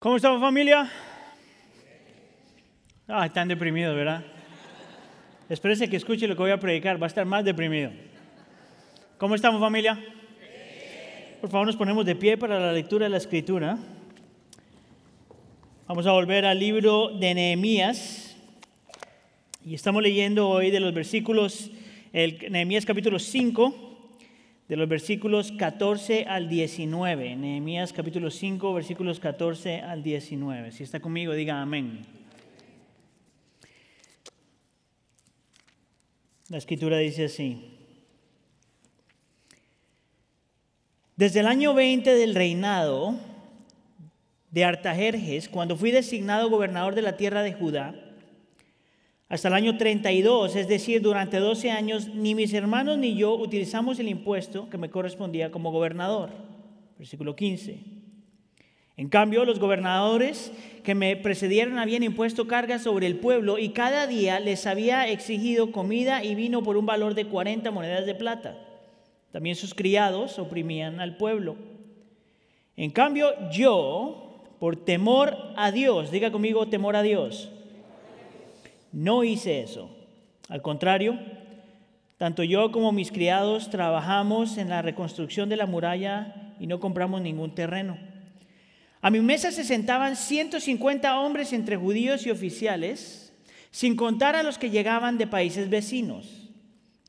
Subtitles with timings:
[0.00, 0.90] ¿Cómo estamos familia?
[3.06, 4.24] Ah, están deprimidos, ¿verdad?
[5.46, 7.90] Espérese que escuche lo que voy a predicar, va a estar más deprimido.
[9.18, 10.02] ¿Cómo estamos familia?
[11.42, 13.76] Por favor nos ponemos de pie para la lectura de la escritura.
[15.86, 18.38] Vamos a volver al libro de Nehemías
[19.66, 21.70] y estamos leyendo hoy de los versículos,
[22.14, 23.89] el Nehemías capítulo 5,
[24.70, 27.34] de los versículos 14 al 19.
[27.34, 30.70] Nehemías capítulo 5, versículos 14 al 19.
[30.70, 32.02] Si está conmigo, diga amén.
[36.48, 37.78] La escritura dice así.
[41.16, 43.16] Desde el año 20 del reinado
[44.52, 48.09] de Artajerjes, cuando fui designado gobernador de la tierra de Judá,
[49.30, 54.00] hasta el año 32, es decir, durante 12 años, ni mis hermanos ni yo utilizamos
[54.00, 56.30] el impuesto que me correspondía como gobernador.
[56.98, 57.78] Versículo 15.
[58.96, 64.08] En cambio, los gobernadores que me precedieron habían impuesto cargas sobre el pueblo y cada
[64.08, 68.58] día les había exigido comida y vino por un valor de 40 monedas de plata.
[69.30, 71.54] También sus criados oprimían al pueblo.
[72.76, 77.48] En cambio, yo, por temor a Dios, diga conmigo temor a Dios,
[78.92, 79.90] no hice eso.
[80.48, 81.18] Al contrario,
[82.18, 87.22] tanto yo como mis criados trabajamos en la reconstrucción de la muralla y no compramos
[87.22, 87.98] ningún terreno.
[89.00, 93.32] A mi mesa se sentaban 150 hombres entre judíos y oficiales,
[93.70, 96.50] sin contar a los que llegaban de países vecinos.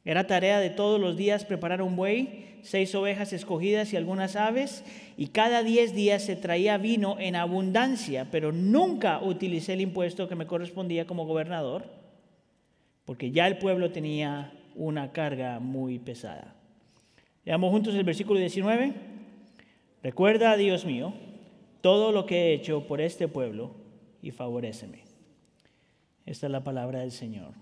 [0.06, 4.84] Era tarea de todos los días preparar un buey, seis ovejas escogidas y algunas aves,
[5.18, 10.36] y cada diez días se traía vino en abundancia, pero nunca utilicé el impuesto que
[10.36, 11.86] me correspondía como gobernador,
[13.06, 16.56] porque ya el pueblo tenía una carga muy pesada.
[17.46, 18.94] Leamos juntos el versículo 19.
[20.04, 21.14] Recuerda, Dios mío,
[21.82, 23.72] todo lo que he hecho por este pueblo
[24.22, 25.00] y favoréceme.
[26.26, 27.54] Esta es la palabra del Señor.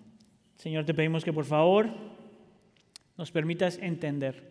[0.57, 1.89] Señor, te pedimos que por favor
[3.17, 4.48] nos permitas entender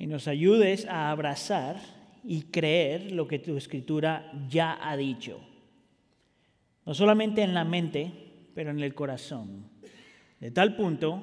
[0.00, 1.76] y nos ayudes a abrazar
[2.24, 5.38] y creer lo que tu escritura ya ha dicho.
[6.86, 8.10] No solamente en la mente,
[8.54, 9.66] pero en el corazón.
[10.40, 11.22] De tal punto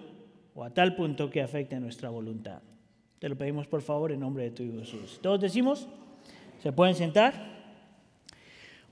[0.53, 2.61] o a tal punto que afecte nuestra voluntad.
[3.17, 5.19] Te lo pedimos por favor en nombre de tu Hijo Jesús.
[5.23, 5.87] Todos decimos,
[6.61, 7.57] ¿se pueden sentar?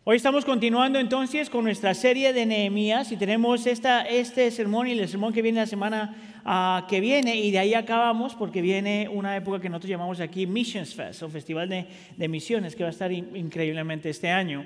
[0.03, 4.94] Hoy estamos continuando entonces con nuestra serie de Nehemías y tenemos esta, este sermón y
[4.94, 9.10] el sermón que viene la semana uh, que viene y de ahí acabamos porque viene
[9.10, 12.90] una época que nosotros llamamos aquí Missions Fest o Festival de, de Misiones que va
[12.90, 14.66] a estar in, increíblemente este año.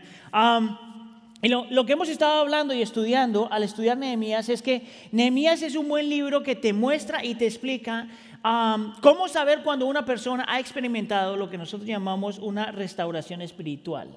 [1.42, 4.82] Y lo, lo, que hemos estado hablando y estudiando al estudiar Nehemías es que
[5.14, 8.10] Nehemías es un buen libro que te muestra y te explica
[9.02, 14.10] cómo saber cuando una persona ha experimentado lo que nosotros llamamos una restauración espiritual.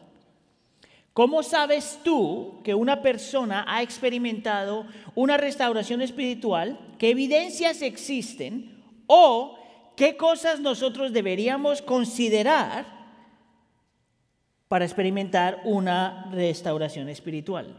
[1.13, 6.79] ¿Cómo sabes tú que una persona ha experimentado una restauración espiritual?
[6.99, 8.83] ¿Qué evidencias existen?
[9.07, 9.59] ¿O
[9.95, 12.87] qué cosas nosotros deberíamos considerar
[14.69, 17.77] para experimentar una restauración espiritual?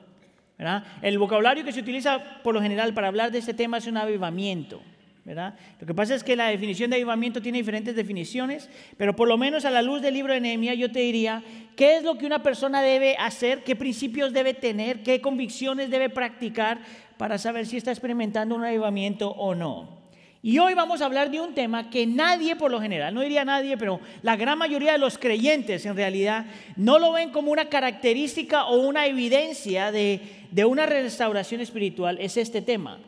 [1.01, 3.97] El vocabulario que se utiliza por lo general para hablar de este tema es un
[3.97, 4.79] avivamiento.
[5.25, 9.37] Lo que pasa es que la definición de avivamiento tiene diferentes definiciones, pero por lo
[9.37, 11.41] menos a la luz del libro de Nehemías yo te diría,
[11.77, 13.63] ¿qué es lo que una persona debe hacer?
[13.63, 15.01] ¿Qué principios debe tener?
[15.01, 16.79] ¿Qué convicciones debe practicar
[17.17, 20.03] para saber si está experimentando un avivamiento o no?
[20.41, 23.45] Y hoy vamos a hablar de un tema que nadie por lo general, no diría
[23.45, 27.69] nadie, pero la gran mayoría de los creyentes en realidad no lo ven como una
[27.69, 30.19] característica o una evidencia de,
[30.51, 32.99] de una restauración espiritual, es este tema.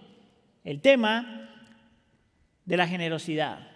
[0.63, 1.44] El tema
[2.65, 3.75] de la generosidad.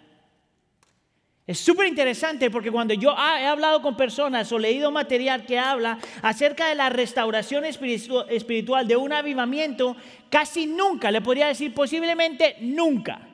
[1.50, 5.98] Es súper interesante porque cuando yo he hablado con personas o leído material que habla
[6.22, 9.96] acerca de la restauración espiritual, de un avivamiento,
[10.30, 13.28] casi nunca, le podría decir posiblemente nunca.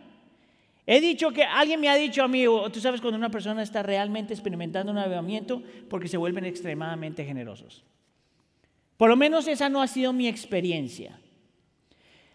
[0.88, 3.84] He dicho que alguien me ha dicho a mí, tú sabes cuando una persona está
[3.84, 7.84] realmente experimentando un avivamiento porque se vuelven extremadamente generosos.
[8.96, 11.20] Por lo menos esa no ha sido mi experiencia.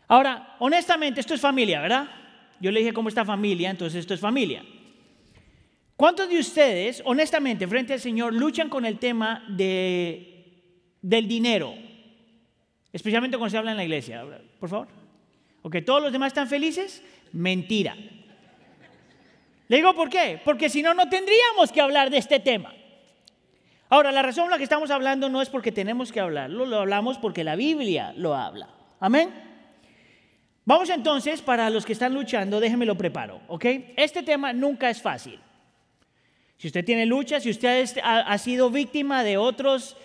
[0.09, 2.20] Ahora, honestamente, esto es familia, ¿verdad?
[2.61, 4.63] Yo le dije cómo está familia, entonces esto es familia.
[5.97, 10.63] ¿Cuántos de ustedes, honestamente, frente al Señor, luchan con el tema de,
[11.03, 11.75] del dinero?
[12.93, 14.25] Especialmente cuando se habla en la iglesia.
[14.59, 14.89] Por favor.
[15.63, 17.03] ¿O que todos los demás están felices?
[17.33, 17.97] Mentira.
[19.69, 20.41] Le digo por qué.
[20.45, 22.73] Porque si no, no tendríamos que hablar de este tema.
[23.89, 26.79] Ahora, la razón por la que estamos hablando no es porque tenemos que hablarlo, lo
[26.79, 28.69] hablamos porque la Biblia lo habla.
[29.01, 29.50] Amén.
[30.65, 33.65] Vamos entonces, para los que están luchando, déjenme lo preparo, ¿ok?
[33.97, 35.41] Este tema nunca es fácil.
[36.59, 39.97] Si usted tiene lucha, si usted ha, sido víctima de otros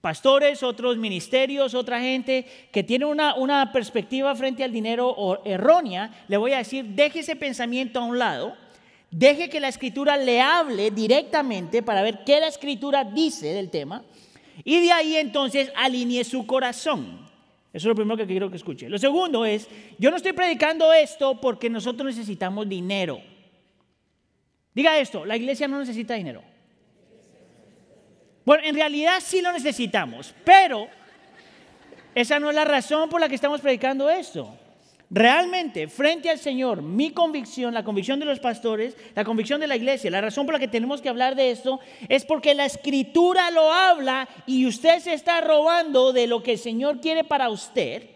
[0.00, 6.36] pastores, otros ministerios, otra gente que tiene una, una perspectiva frente al dinero errónea, le
[6.36, 8.56] voy a decir, deje ese pensamiento a un lado,
[9.12, 14.02] deje que la escritura le hable directamente para ver qué la escritura dice del tema
[14.64, 17.31] y de ahí entonces alinee su corazón.
[17.72, 18.88] Eso es lo primero que quiero que escuche.
[18.88, 19.66] Lo segundo es,
[19.98, 23.20] yo no estoy predicando esto porque nosotros necesitamos dinero.
[24.74, 26.42] Diga esto, la iglesia no necesita dinero.
[28.44, 30.88] Bueno, en realidad sí lo necesitamos, pero
[32.14, 34.54] esa no es la razón por la que estamos predicando esto.
[35.14, 39.76] Realmente, frente al Señor, mi convicción, la convicción de los pastores, la convicción de la
[39.76, 43.50] iglesia, la razón por la que tenemos que hablar de esto es porque la escritura
[43.50, 48.08] lo habla y usted se está robando de lo que el Señor quiere para usted,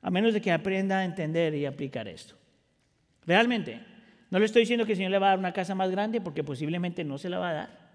[0.00, 2.36] a menos de que aprenda a entender y aplicar esto.
[3.26, 3.80] Realmente,
[4.30, 6.20] no le estoy diciendo que el Señor le va a dar una casa más grande
[6.20, 7.90] porque posiblemente no se la va a dar.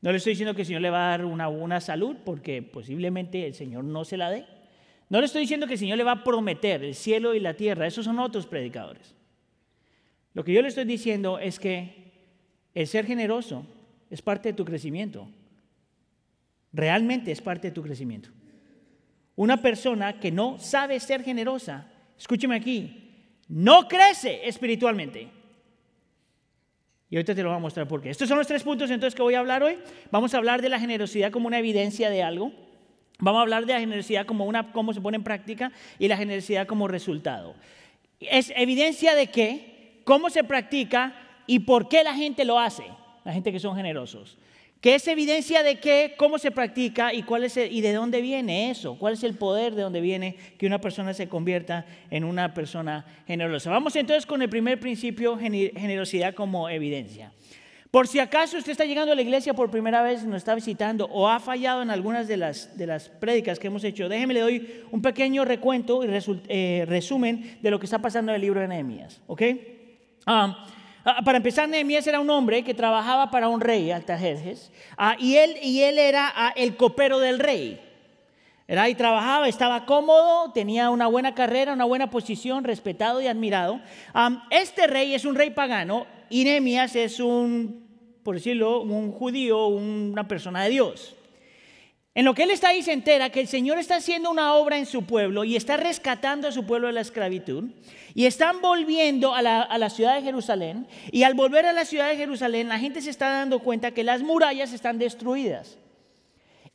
[0.00, 2.62] No le estoy diciendo que el Señor le va a dar una buena salud porque
[2.62, 4.46] posiblemente el Señor no se la dé.
[5.10, 7.54] No le estoy diciendo que el Señor le va a prometer el cielo y la
[7.54, 9.14] tierra, esos son otros predicadores.
[10.32, 12.12] Lo que yo le estoy diciendo es que
[12.74, 13.66] el ser generoso
[14.08, 15.28] es parte de tu crecimiento.
[16.72, 18.30] Realmente es parte de tu crecimiento.
[19.34, 25.28] Una persona que no sabe ser generosa, escúcheme aquí, no crece espiritualmente.
[27.08, 28.10] Y ahorita te lo voy a mostrar por qué.
[28.10, 29.76] Estos son los tres puntos entonces que voy a hablar hoy.
[30.12, 32.52] Vamos a hablar de la generosidad como una evidencia de algo.
[33.20, 36.16] Vamos a hablar de la generosidad como una, cómo se pone en práctica y la
[36.16, 37.54] generosidad como resultado.
[38.20, 41.14] Es evidencia de qué, cómo se practica
[41.46, 42.84] y por qué la gente lo hace,
[43.24, 44.38] la gente que son generosos.
[44.80, 48.70] ¿Qué es evidencia de qué, cómo se practica y, cuál es y de dónde viene
[48.70, 48.96] eso?
[48.98, 53.04] ¿Cuál es el poder de dónde viene que una persona se convierta en una persona
[53.26, 53.70] generosa?
[53.70, 57.30] Vamos entonces con el primer principio, generosidad como evidencia.
[57.90, 61.06] Por si acaso usted está llegando a la iglesia por primera vez, nos está visitando
[61.06, 64.40] o ha fallado en algunas de las, de las prédicas que hemos hecho, déjeme le
[64.40, 66.08] doy un pequeño recuento y
[66.48, 69.20] eh, resumen de lo que está pasando en el libro de Nehemías.
[69.26, 69.42] ¿ok?
[70.24, 70.66] Ah,
[71.04, 75.34] ah, para empezar, Nehemías era un hombre que trabajaba para un rey, Altajerjes, ah, y,
[75.34, 77.80] él, y él era el copero del rey.
[78.70, 83.80] Era y trabajaba, estaba cómodo, tenía una buena carrera, una buena posición, respetado y admirado.
[84.48, 87.84] este rey es un rey pagano y Nehemías es un,
[88.22, 91.16] por decirlo, un judío, una persona de Dios.
[92.14, 94.78] En lo que él está ahí se entera que el Señor está haciendo una obra
[94.78, 97.70] en su pueblo y está rescatando a su pueblo de la esclavitud
[98.14, 101.84] y están volviendo a la, a la, ciudad de Jerusalén y al volver a la
[101.84, 105.76] ciudad de Jerusalén la gente se está dando cuenta que las murallas están destruidas.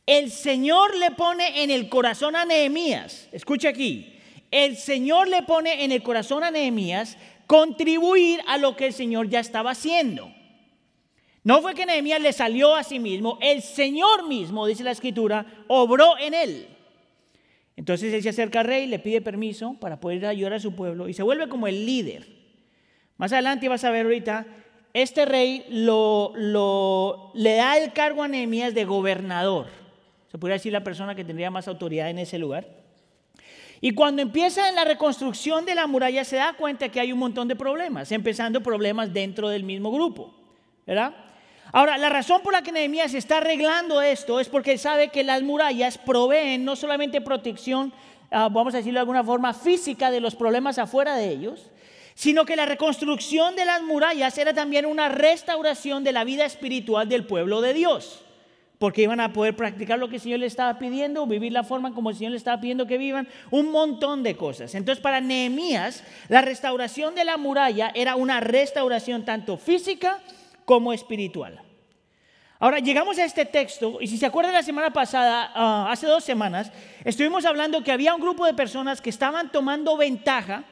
[0.05, 4.19] El Señor le pone en el corazón a Nehemías, escucha aquí,
[4.51, 7.17] el Señor le pone en el corazón a Nehemías
[7.47, 10.31] contribuir a lo que el Señor ya estaba haciendo.
[11.43, 15.45] No fue que Nehemías le salió a sí mismo, el Señor mismo, dice la escritura,
[15.67, 16.67] obró en él.
[17.75, 21.09] Entonces él se acerca al rey, le pide permiso para poder ayudar a su pueblo
[21.09, 22.27] y se vuelve como el líder.
[23.17, 24.45] Más adelante vas a ver ahorita,
[24.93, 26.33] este rey lo,
[27.33, 29.84] le da el cargo a Nehemías de gobernador.
[30.35, 32.67] Se podría decir la persona que tendría más autoridad en ese lugar.
[33.79, 37.19] Y cuando empieza en la reconstrucción de la muralla se da cuenta que hay un
[37.19, 40.35] montón de problemas, empezando problemas dentro del mismo grupo,
[40.85, 41.15] ¿verdad?
[41.71, 45.41] Ahora, la razón por la que Nehemías está arreglando esto es porque sabe que las
[45.41, 47.93] murallas proveen no solamente protección,
[48.29, 51.71] ah, vamos a decirlo de alguna forma, física de los problemas afuera de ellos,
[52.13, 57.07] sino que la reconstrucción de las murallas era también una restauración de la vida espiritual
[57.07, 58.24] del pueblo de Dios
[58.79, 61.93] porque iban a poder practicar lo que el Señor les estaba pidiendo, vivir la forma
[61.93, 64.75] como el Señor les estaba pidiendo que vivan, un montón de cosas.
[64.75, 70.19] Entonces, para Nehemías, la restauración de la muralla era una restauración tanto física
[70.65, 71.61] como espiritual.
[72.59, 76.23] Ahora, llegamos a este texto, y si se acuerdan la semana pasada, ah, hace dos
[76.23, 76.71] semanas,
[77.03, 80.63] estuvimos hablando que había un grupo de personas que estaban tomando ventaja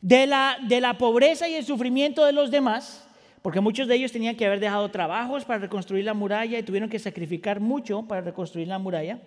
[0.00, 3.05] de la, de la pobreza y el sufrimiento de los demás
[3.46, 6.90] porque muchos de ellos tenían que haber dejado trabajos para reconstruir la muralla y tuvieron
[6.90, 9.20] que sacrificar mucho para reconstruir la muralla.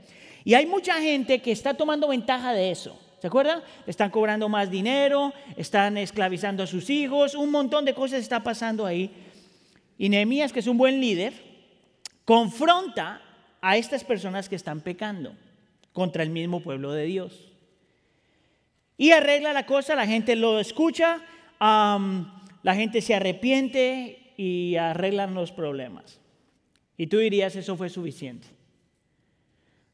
[0.44, 3.00] Y hay mucha gente que está tomando ventaja de eso.
[3.22, 3.62] ¿Se acuerdan?
[3.88, 8.86] Están cobrando más dinero, están esclavizando a sus hijos, un montón de cosas está pasando
[8.86, 9.10] ahí.
[9.98, 11.32] Y Nehemías, que es un buen líder,
[12.26, 13.22] confronta
[13.62, 15.34] a estas personas que están pecando
[15.94, 17.54] contra el mismo pueblo de Dios.
[18.98, 21.22] Y arregla la cosa, la gente lo escucha,
[22.64, 26.20] la gente se arrepiente y arreglan los problemas.
[26.98, 28.48] Y tú dirías, eso fue suficiente.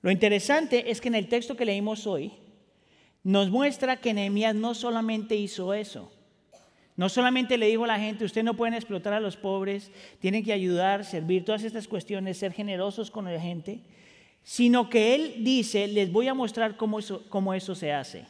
[0.02, 2.32] Lo interesante es que en el texto que leímos hoy,
[3.24, 6.12] nos muestra que Nehemías no solamente hizo eso,
[6.98, 10.46] No solamente le dijo a la gente, ustedes no pueden explotar a los pobres, tienen
[10.46, 13.82] que ayudar, servir, todas estas cuestiones, ser generosos con la gente,
[14.44, 18.26] sino que él dice, les voy a mostrar cómo eso, cómo eso se hace.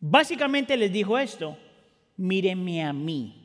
[0.00, 1.58] Básicamente les dijo esto,
[2.16, 3.38] mírenme a mí.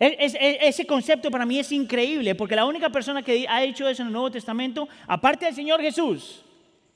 [0.00, 3.88] E, e, ese concepto para mí es increíble, porque la única persona que ha hecho
[3.88, 6.44] eso en el Nuevo Testamento, aparte del Señor Jesús,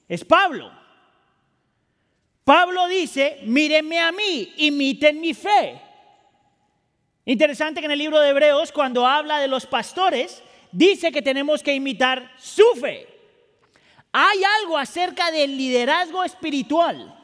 [0.08, 0.70] es Pablo.
[2.44, 5.80] Pablo dice, mírenme a mí, imiten mi fe.
[7.24, 10.42] Interesante que en el libro de Hebreos, cuando habla de los pastores,
[10.72, 13.08] dice que tenemos que imitar su fe.
[14.12, 17.18] Hay algo acerca del liderazgo espiritual.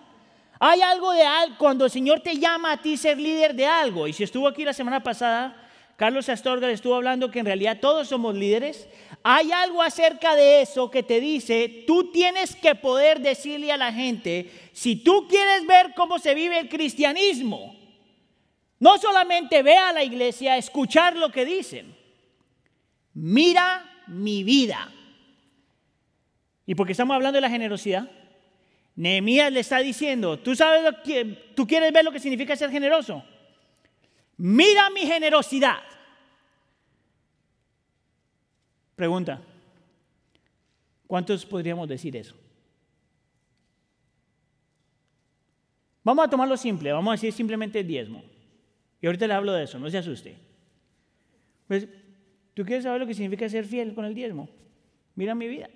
[0.61, 1.25] Hay algo de
[1.57, 4.09] cuando el Señor te llama a ti ser líder de algo.
[4.09, 8.09] Y si estuvo aquí la semana pasada, Carlos Astorga estuvo hablando que en realidad todos
[8.09, 8.89] somos líderes.
[9.23, 13.93] Hay algo acerca de eso que te dice, tú tienes que poder decirle a la
[13.93, 17.77] gente, si tú quieres ver cómo se vive el cristianismo,
[18.79, 21.97] no solamente ve a la iglesia escuchar lo que dicen,
[23.13, 24.93] mira mi vida.
[26.65, 28.09] Y porque estamos hablando de la generosidad,
[28.99, 31.25] Nehemías le está diciendo, ¿tú sabes lo que,
[31.55, 33.23] tú quieres ver lo que significa ser generoso?
[34.37, 35.79] Mira mi generosidad.
[38.97, 39.41] Pregunta,
[41.07, 42.35] ¿cuántos podríamos decir eso?
[46.03, 48.25] Vamos a tomarlo simple, vamos a decir simplemente diezmo.
[49.01, 50.37] Y ahorita le hablo de eso, no se asuste.
[51.69, 51.87] Pues,
[52.53, 54.49] ¿tú quieres saber lo que significa ser fiel con el diezmo?
[55.15, 55.71] Mira mi vida.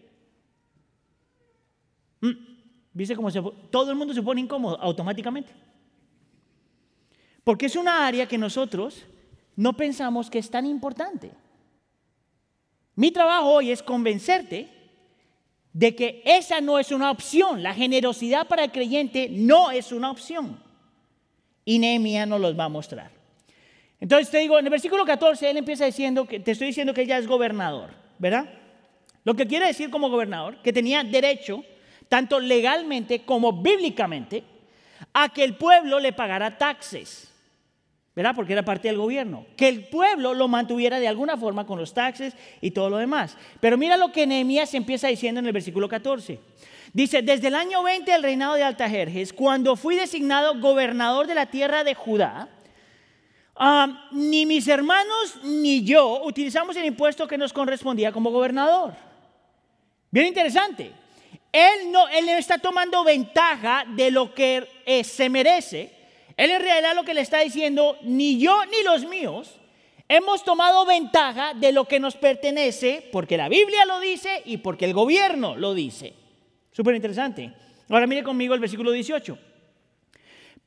[2.21, 2.52] Mm,
[2.95, 3.31] ¿Viste cómo
[3.71, 5.53] todo el mundo se pone incómodo automáticamente?
[7.45, 9.05] Porque es una área que nosotros
[9.57, 11.31] no pensamos que es tan importante.
[12.95, 14.69] Mi trabajo hoy es convencerte
[15.73, 17.63] de que esa no es una opción.
[17.63, 20.63] La generosidad para el creyente no es una opción.
[21.65, 23.11] Y Nehemías nos los va a mostrar.
[23.99, 27.03] Entonces te digo, en el versículo 14 él empieza diciendo que te estoy diciendo que
[27.03, 28.47] ella es gobernador, ¿verdad?
[29.25, 31.65] Lo que quiere decir como gobernador, que tenía derecho,
[32.09, 34.45] tanto legalmente como bíblicamente,
[35.13, 37.33] a que el pueblo le pagara taxes.
[38.15, 38.35] ¿verdad?
[38.35, 39.47] Porque era parte del gobierno.
[39.57, 43.37] Que el pueblo lo mantuviera de alguna forma con los taxes y todo lo demás.
[43.61, 46.39] Pero mira lo que Nehemías empieza diciendo en el versículo 14.
[46.93, 51.47] Dice, desde el año 20 del reinado de Altajerjes, cuando fui designado gobernador de la
[51.47, 52.51] tierra de Judá,
[54.11, 58.95] ni mis hermanos ni yo utilizamos el impuesto que nos correspondía como gobernador.
[60.11, 60.93] Bien interesante.
[61.53, 65.93] Él no, él está tomando ventaja de lo que eh, se merece,
[66.37, 69.61] él en realidad lo que le está diciendo, ni yo ni los míos
[70.09, 74.87] hemos tomado ventaja de lo que nos pertenece porque la Biblia lo dice y porque
[74.87, 76.15] el gobierno lo dice.
[76.71, 77.53] Súper interesante.
[77.89, 79.39] Ahora mire conmigo el versículo 18.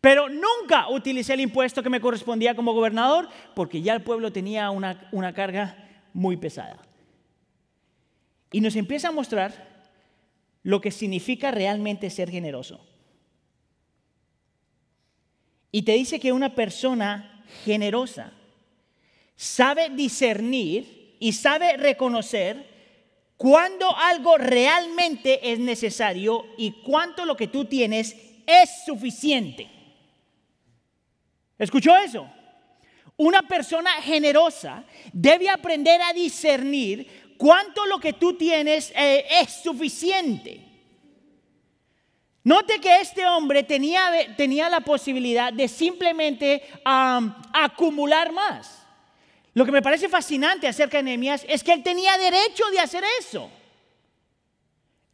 [0.01, 4.69] Pero nunca utilicé el impuesto que me correspondía como gobernador porque ya el pueblo tenía
[4.69, 5.77] una, una carga
[6.13, 6.77] muy pesada.
[8.51, 9.74] Y nos empieza a mostrar
[10.65, 12.83] lo que significa realmente ser generoso.
[15.71, 18.33] Y te dice que una persona generosa
[19.35, 22.65] sabe discernir y sabe reconocer
[23.37, 28.15] cuándo algo realmente es necesario y cuánto lo que tú tienes
[28.47, 29.69] es suficiente.
[31.59, 32.27] ¿Escuchó eso?
[33.17, 40.61] Una persona generosa debe aprender a discernir cuánto lo que tú tienes eh, es suficiente.
[42.45, 48.83] Note que este hombre tenía, tenía la posibilidad de simplemente acumular más.
[49.55, 53.03] Lo que me parece fascinante acerca de Nehemías es que él tenía derecho de hacer
[53.19, 53.49] eso.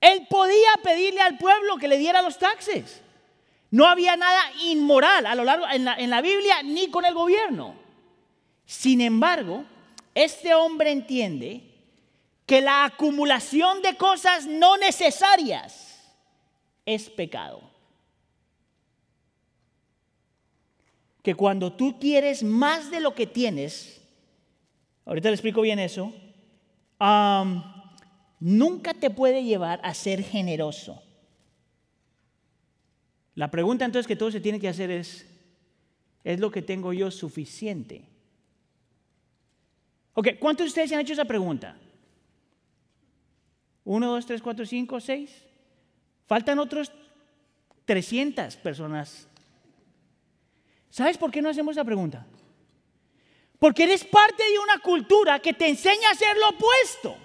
[0.01, 3.01] Él podía pedirle al pueblo que le diera los taxes.
[3.70, 7.13] No había nada inmoral a lo largo en la, en la Biblia ni con el
[7.13, 7.75] gobierno.
[8.66, 9.63] Sin embargo,
[10.13, 11.71] este hombre entiende
[12.51, 16.03] que la acumulación de cosas no necesarias
[16.86, 17.62] es pecado.
[21.24, 24.01] Que cuando tú quieres más de lo que tienes,
[25.05, 26.13] ahorita le explico bien eso,
[28.41, 31.01] nunca te puede llevar a ser generoso.
[33.34, 35.25] La pregunta entonces que todo se tiene que hacer es,
[36.25, 38.10] ¿es lo que tengo yo suficiente?
[40.15, 41.77] Ok, ¿cuántos de ustedes se han hecho esa pregunta?
[43.84, 45.32] ¿Uno, dos, tres, cuatro, cinco, seis?
[46.28, 46.92] Faltan otros
[47.86, 49.28] 300 personas.
[50.90, 52.26] ¿Sabes por qué no hacemos esa pregunta?
[53.60, 57.18] Porque eres parte de una cultura que te enseña a hacer lo opuesto.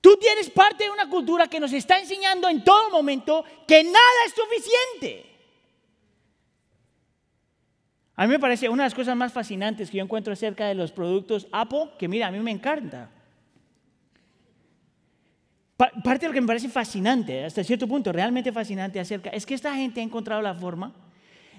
[0.00, 4.24] Tú tienes parte de una cultura que nos está enseñando en todo momento que nada
[4.26, 5.26] es suficiente.
[8.16, 10.74] A mí me parece una de las cosas más fascinantes que yo encuentro acerca de
[10.74, 13.10] los productos Apple, que mira, a mí me encanta.
[15.80, 19.54] Parte de lo que me parece fascinante, hasta cierto punto, realmente fascinante acerca, es que
[19.54, 20.92] esta gente ha encontrado la forma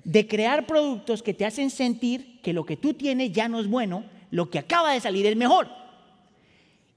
[0.03, 3.67] de crear productos que te hacen sentir que lo que tú tienes ya no es
[3.67, 5.69] bueno, lo que acaba de salir es mejor.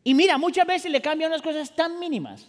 [0.02, 2.46] Y mira, muchas veces le cambian unas cosas tan mínimas.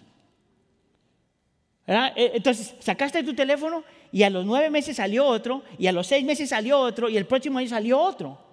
[1.88, 6.08] E, entonces, sacaste tu teléfono y a los nueve meses salió otro, y a los
[6.08, 8.45] seis meses salió otro, y el próximo año salió otro.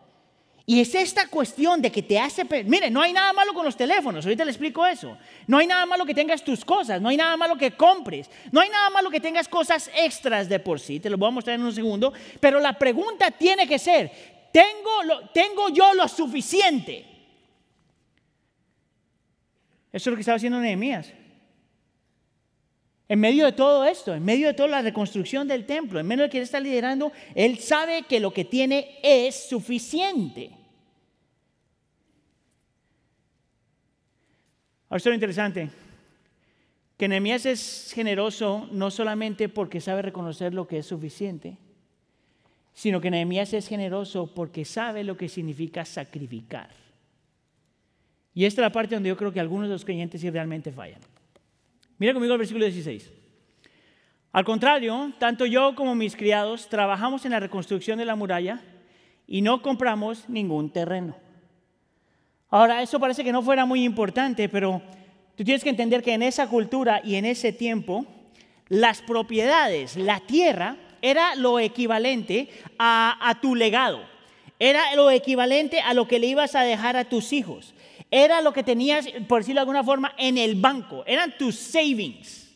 [0.65, 2.45] Y es esta cuestión de que te hace...
[2.65, 5.19] Mire, no hay nada malo con los teléfonos, ahorita le explico eso.
[5.47, 8.61] No hay nada malo que tengas tus cosas, no hay nada malo que compres, no
[8.61, 11.57] hay nada malo que tengas cosas extras de por sí, te lo voy a mostrar
[11.57, 14.11] en un segundo, pero la pregunta tiene que ser,
[14.53, 17.07] ¿tengo, ¿tengo yo lo suficiente?
[19.93, 21.13] Eso es lo que estaba haciendo Nehemías.
[23.13, 26.23] En medio de todo esto, en medio de toda la reconstrucción del templo, en medio
[26.23, 30.51] de que él está liderando, él sabe que lo que tiene es suficiente.
[34.89, 35.69] Ahora, esto es interesante,
[36.97, 41.59] que Nehemías es generoso no solamente porque sabe reconocer lo que es suficiente,
[42.73, 46.71] sino que Nehemías es generoso porque sabe lo que significa sacrificar.
[48.33, 50.73] Y esta es la parte donde yo creo que algunos de los creyentes sí realmente
[50.73, 51.12] fallan.
[52.03, 53.13] Mira conmigo el versículo 16.
[54.33, 58.61] Al contrario, tanto yo como mis criados trabajamos en la reconstrucción de la muralla
[59.25, 61.15] y no compramos ningún terreno.
[62.51, 64.83] Ahora, eso parece que no fuera muy importante, pero
[65.37, 68.05] tú tienes que entender que en esa cultura y en ese tiempo,
[68.69, 72.49] las propiedades, la tierra, era lo equivalente
[72.81, 74.01] a, a tu legado.
[74.59, 77.75] Era lo equivalente a lo que le ibas a dejar a tus hijos
[78.15, 82.47] era lo que tenías, por decirlo de alguna forma, en el banco, eran tus savings.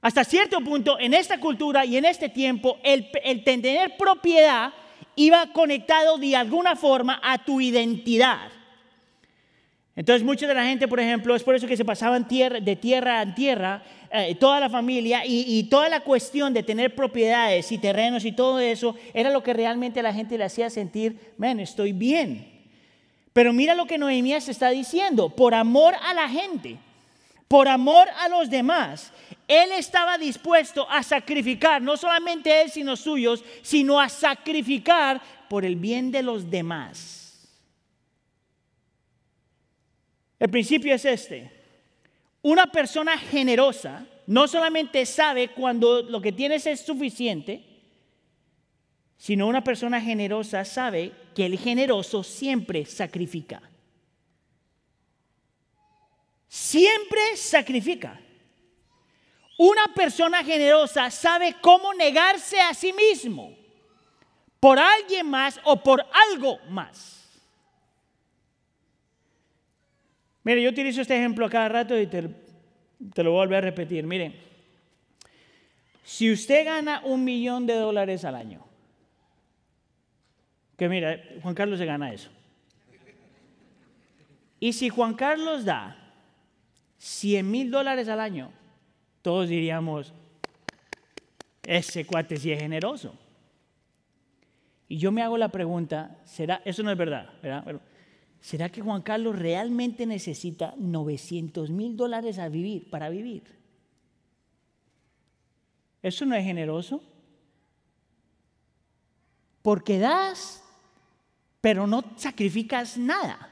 [0.00, 3.10] Hasta cierto punto, en esta cultura y en este tiempo, el,
[3.44, 4.72] tener propiedad
[5.16, 8.48] iba conectado de alguna forma a tu identidad.
[9.96, 13.20] Entonces, mucha de la gente, por ejemplo, es por eso que se pasaban de tierra
[13.20, 17.76] a tierra, eh, toda la familia, y, y, toda la cuestión de tener propiedades y
[17.76, 21.60] terrenos y todo eso, era lo que realmente a la gente le hacía sentir, man,
[21.60, 22.53] estoy bien.
[23.34, 26.78] Pero mira lo que Noemías está diciendo, por amor a la gente,
[27.48, 29.12] por amor a los demás,
[29.48, 35.20] él estaba dispuesto a sacrificar, no solamente él, sino suyos, sino a sacrificar
[35.50, 37.50] por el bien de los demás.
[40.38, 41.50] El principio es este.
[42.40, 47.73] Una persona generosa no solamente sabe cuando lo que tienes es suficiente,
[49.16, 53.62] sino una persona generosa sabe que el generoso siempre sacrifica.
[56.48, 58.20] Siempre sacrifica.
[59.56, 63.56] Una persona generosa sabe cómo negarse a sí mismo
[64.60, 67.14] por alguien más o por algo más.
[70.42, 72.22] Mire, yo utilizo este ejemplo a cada rato y te,
[73.22, 74.04] lo voy a a repetir.
[74.04, 74.34] Mire,
[76.02, 78.63] si usted gana un millón de dólares al año,
[80.76, 82.30] que mira, Juan Carlos se gana eso.
[84.58, 85.96] Y si Juan Carlos da
[86.98, 88.50] 100 mil dólares al año,
[89.22, 90.14] todos diríamos,
[91.62, 93.14] ese cuate sí es generoso.
[94.88, 97.30] Y yo me hago la pregunta, ¿será, eso no es verdad.
[98.40, 103.42] ¿será que Juan Carlos realmente necesita 900 mil dólares a vivir, para vivir?
[106.02, 107.02] ¿Eso no es generoso?
[109.62, 110.63] Porque das
[111.64, 113.48] pero no sacrificas nada.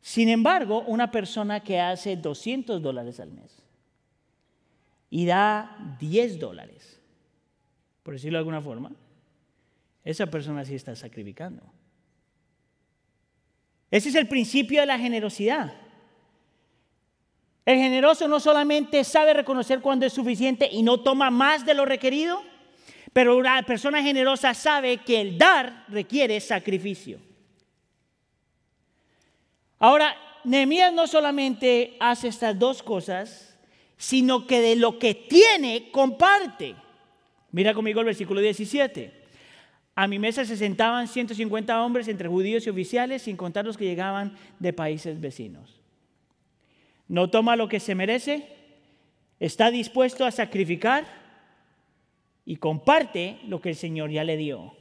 [0.00, 3.62] Sin embargo, una persona que hace 200 dólares al mes
[5.10, 6.98] y da 10 dólares,
[8.02, 8.90] por decirlo de alguna forma,
[10.02, 11.62] esa persona sí está sacrificando.
[13.90, 15.74] Ese es el principio de la generosidad.
[17.66, 21.84] El generoso no solamente sabe reconocer cuando es suficiente y no toma más de lo
[21.84, 22.49] requerido,
[23.12, 27.18] pero una persona generosa sabe que el dar requiere sacrificio.
[29.78, 33.56] Ahora, Nehemías no solamente hace estas dos cosas,
[33.96, 36.74] sino que de lo que tiene comparte.
[37.52, 39.12] Mira conmigo el versículo 17.
[39.94, 43.84] A mi mesa se sentaban 150 hombres entre judíos y oficiales, sin contar los que
[43.84, 45.80] llegaban de países vecinos.
[47.08, 48.48] No toma lo que se merece,
[49.40, 51.19] está dispuesto a sacrificar
[52.50, 54.74] y comparte lo que el Señor ya le dio.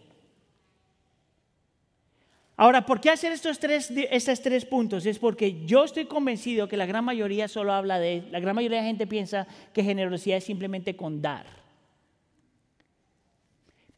[2.57, 5.05] Ahora, ¿por qué hacer estos tres, estos tres puntos?
[5.05, 8.77] Es porque yo estoy convencido que la gran mayoría solo habla de, la gran mayoría
[8.77, 11.45] de la gente piensa que generosidad es simplemente con dar.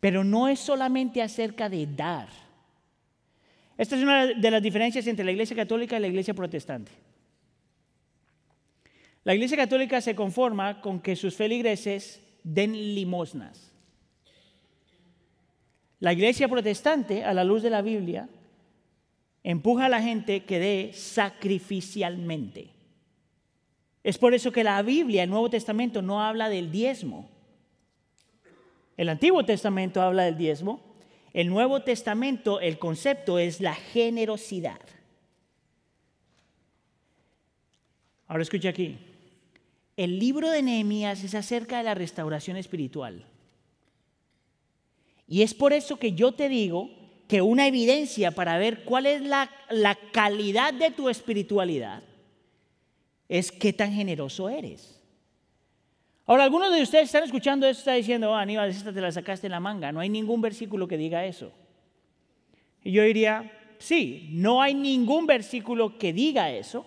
[0.02, 2.28] Pero no es solamente acerca de dar.
[3.78, 6.92] Esta es una de las diferencias entre la iglesia católica y la iglesia protestante.
[9.24, 13.72] La iglesia católica se conforma con que sus feligreses den limosnas.
[16.00, 18.28] La iglesia protestante, a la luz de la Biblia,
[19.44, 22.70] empuja a la gente que dé sacrificialmente.
[24.04, 27.30] Es por eso que la Biblia, el Nuevo Testamento, no habla del diezmo.
[28.98, 30.82] El Antiguo Testamento habla del diezmo.
[31.34, 34.82] El Nuevo Testamento, el concepto es la generosidad.
[38.28, 38.98] Ahora escucha aquí.
[39.98, 43.26] El libro de Nehemías es acerca de la restauración espiritual.
[45.28, 46.90] Y es por eso que yo te digo
[47.28, 52.04] que una evidencia para ver cuál es la, la calidad de tu espiritualidad
[53.30, 55.02] es qué tan generoso eres.
[56.26, 59.48] Ahora, algunos de ustedes están escuchando esto están diciendo, oh, Aníbal, esta te la sacaste
[59.48, 59.92] en la manga.
[59.92, 61.52] No hay ningún versículo que diga eso.
[62.84, 66.86] Y yo diría, sí, no hay ningún versículo que diga eso,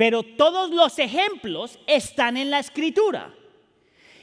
[0.00, 3.34] pero todos los ejemplos están en la escritura.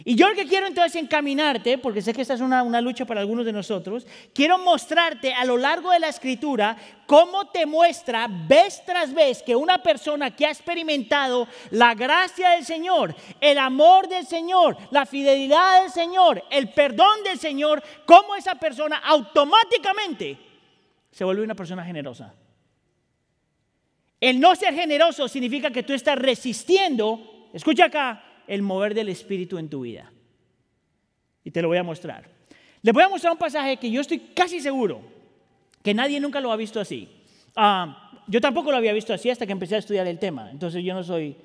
[0.04, 3.06] Y yo lo que quiero entonces encaminarte, porque sé que esta es una, una, lucha
[3.06, 8.28] para algunos de nosotros, quiero mostrarte a lo largo de la escritura cómo te muestra
[8.28, 14.08] vez tras vez que una persona que ha experimentado la gracia del Señor, el amor
[14.08, 20.40] del Señor, la fidelidad del Señor, el perdón del Señor, cómo esa persona automáticamente
[21.12, 22.34] se vuelve una persona generosa.
[24.20, 29.58] El no ser generoso significa que tú estás resistiendo, escucha acá, el mover del Espíritu
[29.58, 30.12] en tu vida.
[31.44, 32.28] Y te lo voy a mostrar.
[32.82, 35.02] Les voy a mostrar un pasaje que yo estoy casi seguro
[35.84, 37.08] que nadie nunca lo ha visto así.
[37.56, 40.50] Ah, yo tampoco lo había visto así hasta que empecé a estudiar el tema.
[40.52, 41.36] Entonces yo no soy,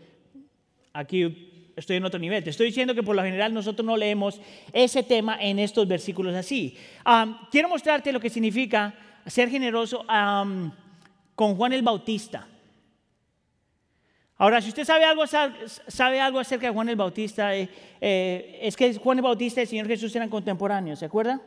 [0.93, 2.43] aquí estoy en otro nivel.
[2.43, 4.41] Te estoy diciendo que por lo general nosotros no leemos
[4.73, 6.77] ese tema en estos versículos así.
[7.05, 8.95] Ah, quiero mostrarte lo que significa
[9.27, 10.05] ser generoso
[11.35, 12.49] con Juan el Bautista.
[14.43, 15.23] Ahora, si usted sabe algo,
[15.87, 17.69] sabe algo acerca de Juan el Bautista, eh,
[18.01, 21.41] eh, es que Juan el Bautista y el Señor Jesús eran contemporáneos, ¿se acuerda?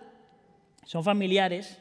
[0.85, 1.77] Son familiares.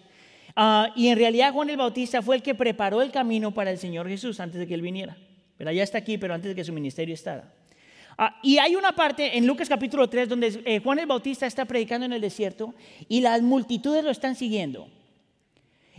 [0.57, 3.79] Ah, y en realidad Juan el Bautista fue el que preparó el camino para el
[3.79, 5.16] Señor Jesús antes de que Él viniera.
[5.57, 7.44] Pero ya está aquí, pero antes de que su ministerio estara.
[8.18, 11.64] Ah, y hay una parte en Lucas capítulo 3 donde eh, Juan el Bautista está
[11.64, 12.74] predicando en el desierto
[13.09, 14.88] y las multitudes lo están siguiendo.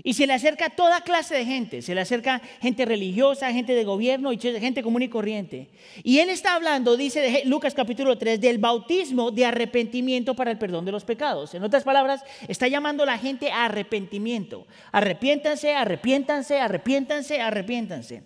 [0.03, 3.85] Y se le acerca toda clase de gente, se le acerca gente religiosa, gente de
[3.85, 5.69] gobierno y gente común y corriente.
[6.03, 10.83] Y él está hablando, dice Lucas capítulo 3, del bautismo de arrepentimiento para el perdón
[10.83, 11.53] de los pecados.
[11.53, 14.67] En otras palabras, está llamando a la gente a arrepentimiento.
[14.91, 18.23] Arrepiéntanse, arrepiéntanse, arrepiéntanse, arrepiéntanse.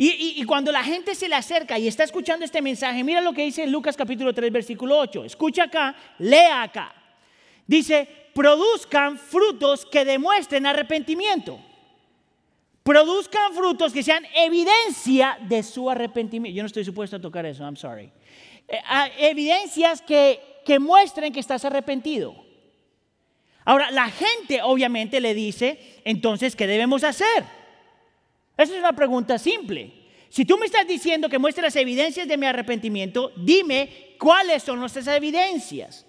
[0.00, 3.32] Y, y, cuando la gente se le acerca y está escuchando este mensaje, mira lo
[3.32, 5.24] que dice Lucas capítulo 3, versículo 8.
[5.24, 6.94] Escucha acá, lea acá.
[7.66, 8.08] Dice,
[8.38, 11.58] produzcan frutos que demuestren arrepentimiento.
[12.84, 16.54] Produzcan frutos que sean evidencia de su arrepentimiento.
[16.54, 18.12] Yo no estoy supuesto a tocar eso, I'm sorry.
[18.68, 22.36] Eh, ah, evidencias que, que muestren que estás arrepentido.
[23.64, 27.42] Ahora, la gente obviamente le dice, entonces, ¿qué debemos hacer?
[28.56, 29.92] Esa es una pregunta simple.
[30.28, 34.78] Si tú me estás diciendo que muestre las evidencias de mi arrepentimiento, dime cuáles son
[34.78, 36.06] nuestras evidencias.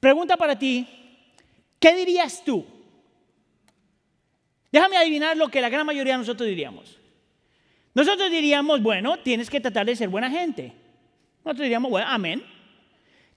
[0.00, 0.98] Pregunta para ti,
[1.78, 2.66] ¿Qué dirías tú?
[4.70, 6.98] Déjame adivinar lo que la gran mayoría de nosotros diríamos.
[7.94, 10.72] Nosotros diríamos, bueno, tienes que tratar de ser buena gente.
[11.44, 12.44] Nosotros diríamos, bueno, amén.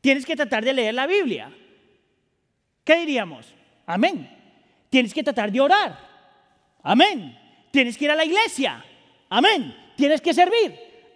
[0.02, 1.52] Tienes que tratar de leer la Biblia.
[2.84, 3.48] ¿Qué diríamos?
[3.86, 4.30] Amén.
[4.90, 5.98] Tienes que tratar de orar.
[6.84, 7.38] Amén.
[7.72, 8.84] Tienes que ir a la iglesia.
[9.30, 9.76] Amén.
[9.96, 10.76] Tienes que servir.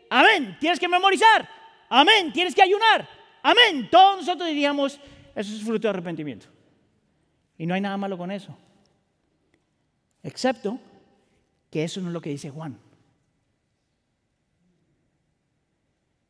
[0.10, 0.58] Amén.
[0.60, 1.48] Tienes que memorizar.
[1.90, 2.32] Amén.
[2.32, 3.08] Tienes que ayunar.
[3.44, 3.90] Amén.
[3.92, 5.00] Todos nosotros diríamos,
[5.36, 6.55] eso es fruto de arrepentimiento.
[7.58, 8.58] Y no hay nada malo con eso.
[10.24, 10.80] Excepto
[11.70, 12.78] que eso no es lo que dice Juan.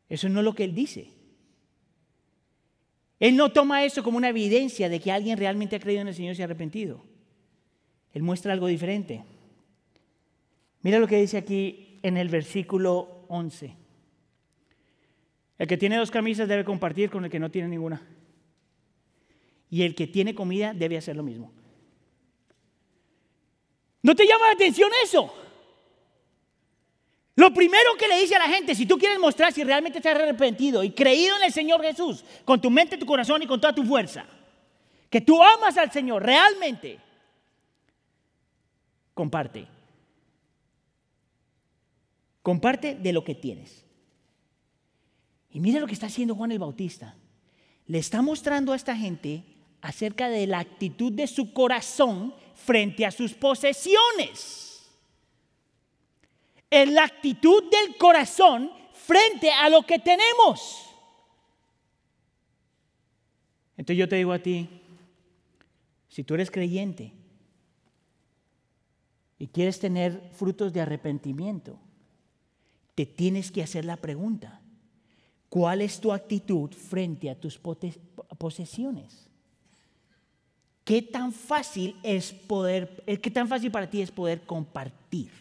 [0.09, 1.09] Eso no es lo que él dice.
[3.19, 6.15] Él no toma eso como una evidencia de que alguien realmente ha creído en el
[6.15, 7.03] Señor y se ha arrepentido.
[8.13, 9.23] Él muestra algo diferente.
[10.81, 13.75] Mira lo que dice aquí en el versículo 11.
[15.57, 18.01] El que tiene dos camisas debe compartir con el que no tiene ninguna.
[19.69, 21.51] Y el que tiene comida debe hacer lo mismo.
[24.01, 25.33] ¿No te llama la atención eso?
[27.35, 30.15] Lo primero que le dice a la gente, si tú quieres mostrar si realmente estás
[30.15, 33.75] arrepentido y creído en el Señor Jesús, con tu mente, tu corazón y con toda
[33.75, 34.25] tu fuerza,
[35.09, 36.99] que tú amas al Señor realmente,
[39.13, 39.67] comparte.
[42.41, 43.85] Comparte de lo que tienes.
[45.49, 47.15] Y mira lo que está haciendo Juan el Bautista.
[47.87, 49.43] Le está mostrando a esta gente
[49.85, 54.83] acerca de la actitud de su corazón frente a sus posesiones.
[56.69, 60.89] Es la actitud del corazón frente a lo que tenemos.
[63.77, 64.67] Entonces yo te digo a ti,
[66.09, 67.13] si tú eres creyente
[69.37, 71.77] y quieres tener frutos de arrepentimiento,
[72.95, 74.61] te tienes que hacer la pregunta,
[75.49, 77.59] ¿cuál es tu actitud frente a tus
[78.39, 79.24] posesiones?
[80.85, 85.31] ¿Qué tan fácil es poder, eh, qué tan fácil para ti es poder compartir?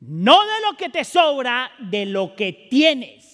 [0.00, 3.26] No de lo que te sobra, de lo que tienes.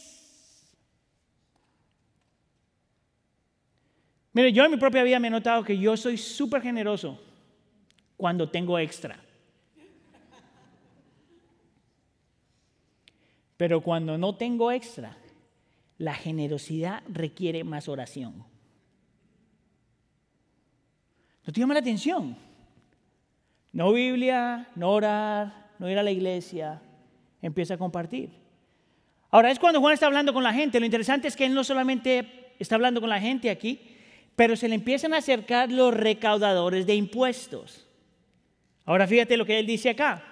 [4.32, 7.20] Mire, yo en mi propia vida me he notado que yo soy súper generoso
[8.16, 9.20] cuando tengo extra.
[13.56, 15.16] Pero cuando no tengo extra,
[15.98, 18.51] la generosidad requiere más oración.
[21.44, 22.36] ¿No te llama la atención?
[23.72, 26.80] No Biblia, no orar, no ir a la iglesia,
[27.40, 28.30] empieza a compartir.
[29.30, 30.78] Ahora es cuando Juan está hablando con la gente.
[30.78, 33.80] Lo interesante es que él no solamente está hablando con la gente aquí,
[34.36, 37.86] pero se le empiezan a acercar los recaudadores de impuestos.
[38.84, 40.22] Ahora fíjate lo que él dice acá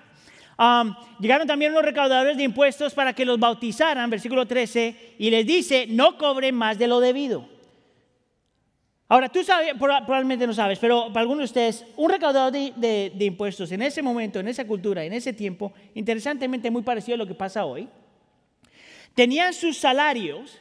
[1.19, 5.87] llegaron también unos recaudadores de impuestos para que los bautizaran, versículo 13, y les dice,
[5.89, 7.49] no cobren más de lo debido.
[9.13, 13.73] Ahora, tú sabes, probablemente no sabes, pero para algunos de ustedes, un recaudador de, impuestos
[13.73, 17.35] en ese momento, en esa cultura, en ese tiempo, interesantemente muy parecido a lo que
[17.35, 17.89] pasa hoy,
[19.17, 20.61] tenían sus salarios,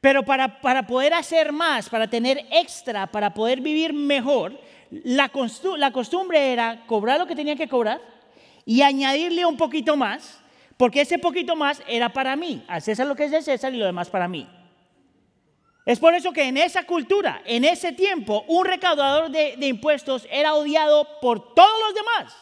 [0.00, 4.58] pero para, para poder hacer más, para tener extra, para poder vivir mejor,
[5.04, 8.00] la, costumbre era cobrar lo que tenían que cobrar
[8.64, 10.40] y añadirle un poquito más,
[10.78, 12.64] porque ese poquito más era para mí.
[12.68, 14.48] A César lo que es de César y lo demás para mí.
[15.84, 20.54] Es por eso que en esa cultura, en ese tiempo, un recaudador de, impuestos era
[20.54, 22.36] odiado por todos los demás.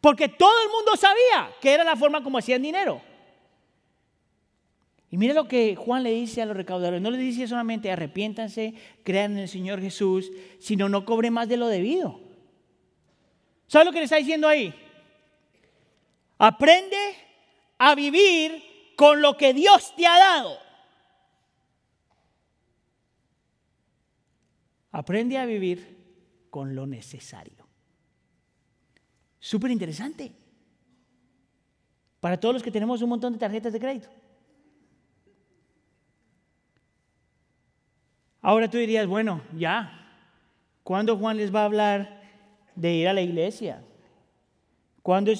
[0.00, 3.02] Porque todo el mundo sabía que era la forma como hacían dinero.
[5.10, 7.00] Y mire lo que Juan le dice a los recaudadores.
[7.00, 10.30] No le dice solamente arrepiéntanse, crean en el Señor Jesús,
[10.60, 12.20] sino no cobre más de lo debido.
[13.66, 14.72] ¿Sabe lo que le está diciendo ahí?
[16.38, 16.96] Aprende
[17.78, 18.62] a vivir
[18.94, 20.65] con lo que Dios te ha dado.
[24.96, 27.66] Aprende a vivir con lo necesario.
[29.38, 30.32] Súper interesante.
[32.18, 34.08] Para todos los que tenemos un montón de tarjetas de crédito.
[38.40, 39.92] Ahora tú dirías, bueno, ya,
[40.82, 42.22] ¿cuándo Juan les va a hablar
[42.74, 43.84] de ir a la iglesia?
[45.02, 45.34] ¿Cuándo,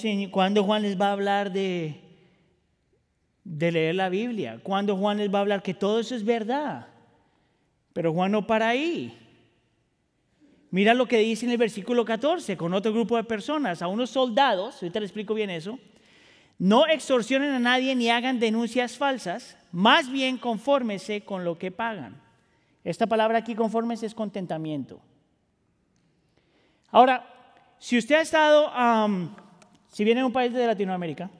[0.65, 1.99] Juan les va a hablar de,
[3.43, 4.61] de leer la Biblia?
[4.63, 6.89] ¿Cuándo Juan les va a hablar que todo eso es verdad?
[7.95, 9.23] Pero Juan no para ahí.
[10.71, 14.11] Mira lo que dice en el versículo 14 con otro grupo de personas, a unos
[14.11, 15.79] soldados, ahorita les explico bien eso,
[16.59, 22.21] no extorsionen a nadie ni hagan denuncias falsas, más bien confórmese con lo que pagan.
[22.83, 25.01] Esta palabra aquí confórmese es contentamiento.
[26.91, 27.27] Ahora,
[27.79, 28.73] si usted ha estado
[29.89, 31.31] si viene de un país de Latinoamérica,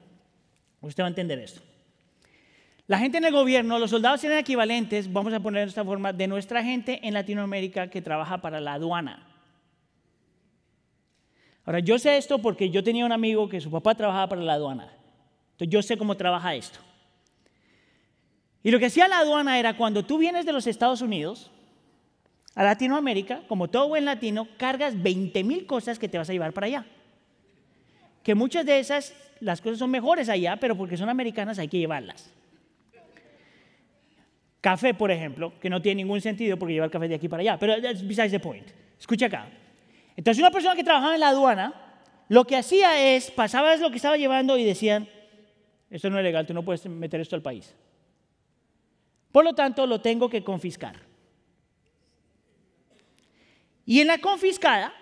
[0.81, 1.61] usted va a entender esto.
[2.87, 6.13] La gente en el gobierno, los soldados tienen equivalentes, vamos a poner de esta forma,
[6.13, 9.27] de nuestra gente en Latinoamérica que trabaja para la aduana.
[11.65, 14.53] Ahora, yo sé esto porque yo tenía un amigo que su papá trabajaba para la
[14.53, 14.93] aduana.
[15.51, 16.79] Entonces, yo sé cómo trabaja esto.
[18.63, 21.51] Y lo que hacía la aduana era cuando tú vienes de los Estados Unidos
[22.55, 26.53] a Latinoamérica, como todo buen latino, cargas 20 mil cosas que te vas a llevar
[26.53, 26.85] para allá
[28.27, 31.77] que muchas de esas, las cosas son mejores allá, pero porque son americanas hay que
[31.77, 32.29] llevarlas.
[34.61, 37.57] Café, por ejemplo, que no tiene ningún sentido porque llevar café de aquí para allá,
[37.59, 38.67] pero that's besides the point.
[38.99, 39.47] Escucha acá.
[40.15, 41.73] Entonces una persona que trabajaba en la aduana,
[42.27, 45.07] lo que hacía es, pasaba lo que estaba llevando y decían,
[45.89, 47.75] esto no es legal, tú no puedes meter esto al país.
[49.31, 50.95] Por lo tanto, lo tengo que confiscar.
[53.85, 54.93] Y en la confiscada,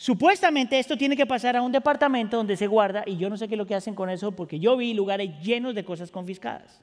[0.00, 3.48] Supuestamente esto tiene que pasar a un departamento donde se guarda y yo no sé
[3.48, 6.80] qué es lo que hacen con eso porque yo vi lugares llenos de cosas confiscadas.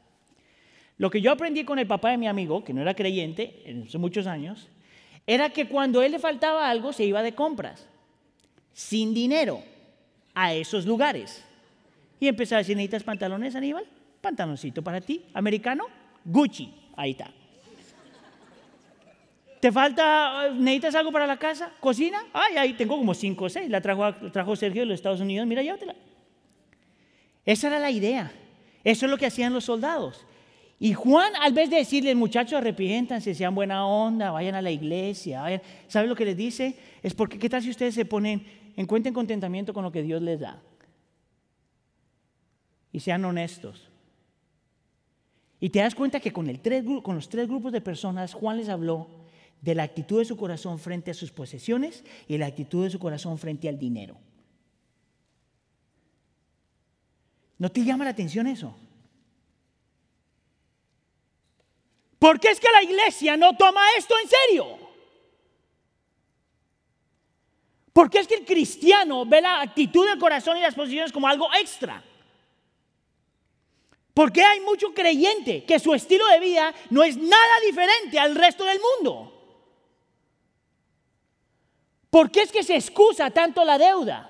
[0.97, 3.83] Lo que yo aprendí con el papá de mi amigo, que no era creyente en
[3.83, 4.69] hace muchos años,
[5.27, 7.87] era que cuando él le faltaba algo se iba de compras,
[8.71, 9.61] sin dinero,
[10.33, 11.43] a esos lugares.
[12.19, 13.85] Y empezaba a decir, ¿necesitas pantalones, Aníbal?
[14.21, 15.85] Pantaloncito para ti, americano,
[16.23, 17.31] Gucci, ahí está.
[19.59, 21.71] ¿Te falta, necesitas algo para la casa?
[21.79, 22.23] ¿Cocina?
[22.33, 23.67] Ay, ahí tengo como cinco o seis.
[23.69, 25.47] La trajo, trajo Sergio de los Estados Unidos.
[25.47, 25.95] Mira, llévatela.
[27.45, 28.31] Esa era la idea.
[28.83, 30.23] Eso es lo que hacían los soldados.
[30.79, 35.61] Y Juan, al vez de decirles, muchachos, arrepiéntanse, sean buena onda, vayan a la iglesia,
[35.87, 36.77] ¿sabe lo que les dice?
[37.01, 40.41] Es porque, ¿qué tal si ustedes se ponen, encuentren contentamiento con lo que Dios les
[40.41, 40.61] da?
[42.91, 43.89] Y sean honestos.
[45.61, 46.45] Y te das cuenta que con,
[47.01, 49.07] con los tres grupos de personas, Juan les habló
[49.61, 52.99] de la actitud de su corazón frente a sus posesiones y la actitud de su
[52.99, 54.17] corazón frente al dinero.
[57.57, 58.75] ¿No te llama la atención eso?
[62.19, 64.85] ¿Por qué es que la iglesia no toma esto en serio?
[67.93, 71.27] ¿Por qué es que el cristiano ve la actitud del corazón y las posiciones como
[71.27, 72.03] algo extra?
[74.13, 78.35] ¿Por qué hay mucho creyente que su estilo de vida no es nada diferente al
[78.35, 79.31] resto del mundo?
[82.09, 84.29] ¿Por qué es que se excusa tanto la deuda?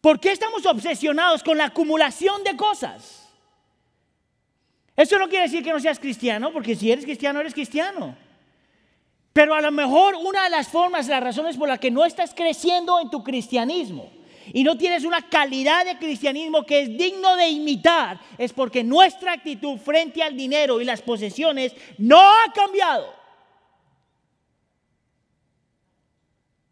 [0.00, 3.17] ¿Por qué estamos obsesionados con la acumulación de cosas?
[4.98, 8.16] Eso no quiere decir que no seas cristiano, porque si eres cristiano, eres cristiano.
[9.32, 12.34] Pero a lo mejor una de las formas, las razones por las que no estás
[12.34, 14.10] creciendo en tu cristianismo
[14.52, 19.34] y no tienes una calidad de cristianismo que es digno de imitar, es porque nuestra
[19.34, 23.14] actitud frente al dinero y las posesiones no ha cambiado.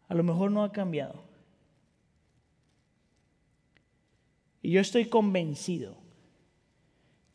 [0.08, 1.22] A lo mejor no ha cambiado.
[4.62, 6.05] Y yo estoy convencido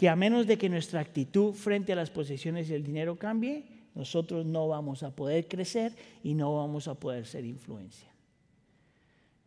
[0.01, 3.65] que a menos de que nuestra actitud frente a las posesiones y el dinero cambie,
[3.93, 8.09] nosotros no vamos a poder crecer y no vamos a poder ser influencia.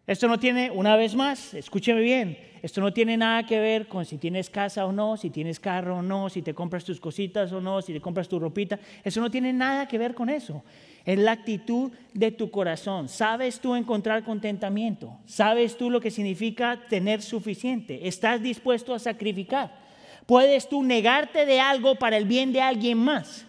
[0.07, 4.05] Esto no tiene, una vez más, escúcheme bien, esto no tiene nada que ver con
[4.05, 7.51] si tienes casa o no, si tienes carro o no, si te compras tus cositas
[7.51, 8.79] o no, si te compras tu ropita.
[9.03, 10.63] Eso no tiene nada que ver con eso.
[11.05, 13.09] Es la actitud de tu corazón.
[13.09, 15.19] ¿Sabes tú encontrar contentamiento?
[15.27, 18.07] ¿Sabes tú lo que significa tener suficiente?
[18.07, 19.84] ¿Estás dispuesto a sacrificar?
[20.27, 23.47] Puedes tú negarte de algo para el bien de alguien más.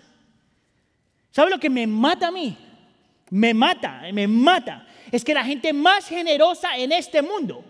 [1.32, 2.58] ¿Sabe lo que me mata a mí?
[3.30, 4.88] Me mata, me mata.
[5.12, 7.64] Es que la gente más generosa en este mundo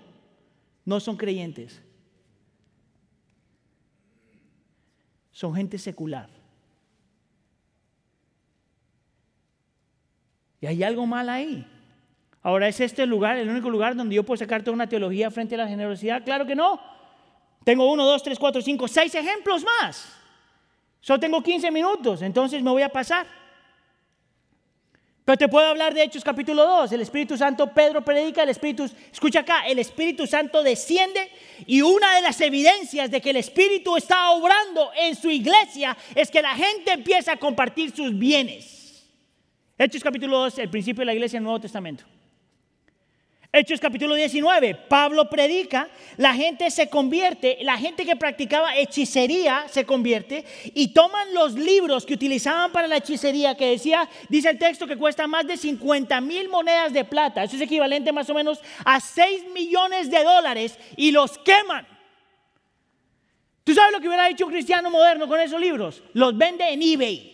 [0.83, 1.81] no son creyentes.
[5.31, 6.29] Son gente secular.
[10.61, 11.67] Y hay algo mal ahí.
[12.41, 15.55] Ahora, ¿es este el lugar, el único lugar donde yo puedo sacarte una teología frente
[15.55, 16.23] a la generosidad?
[16.23, 16.79] Claro que no.
[17.65, 20.07] Tengo uno, dos, tres, cuatro, cinco, seis ejemplos más.
[21.01, 23.25] Solo tengo 15 minutos, entonces me voy a pasar.
[25.25, 26.91] Pero te puedo hablar de Hechos capítulo 2.
[26.91, 31.31] El Espíritu Santo, Pedro predica, el Espíritu, escucha acá, el Espíritu Santo desciende
[31.65, 36.29] y una de las evidencias de que el Espíritu está obrando en su iglesia es
[36.29, 39.03] que la gente empieza a compartir sus bienes.
[39.75, 42.05] Hechos capítulo 2, el principio de la iglesia en el Nuevo Testamento.
[43.57, 45.87] Hechos capítulo 19, Pablo predica,
[46.17, 52.05] la gente se convierte, la gente que practicaba hechicería se convierte y toman los libros
[52.05, 56.19] que utilizaban para la hechicería, que decía, dice el texto que cuesta más de 50
[56.19, 60.77] mil monedas de plata, eso es equivalente más o menos a 6 millones de dólares,
[60.97, 61.87] y los queman.
[63.63, 66.03] ¿Tú sabes lo que hubiera dicho un cristiano moderno con esos libros?
[66.11, 67.31] Los vende en eBay.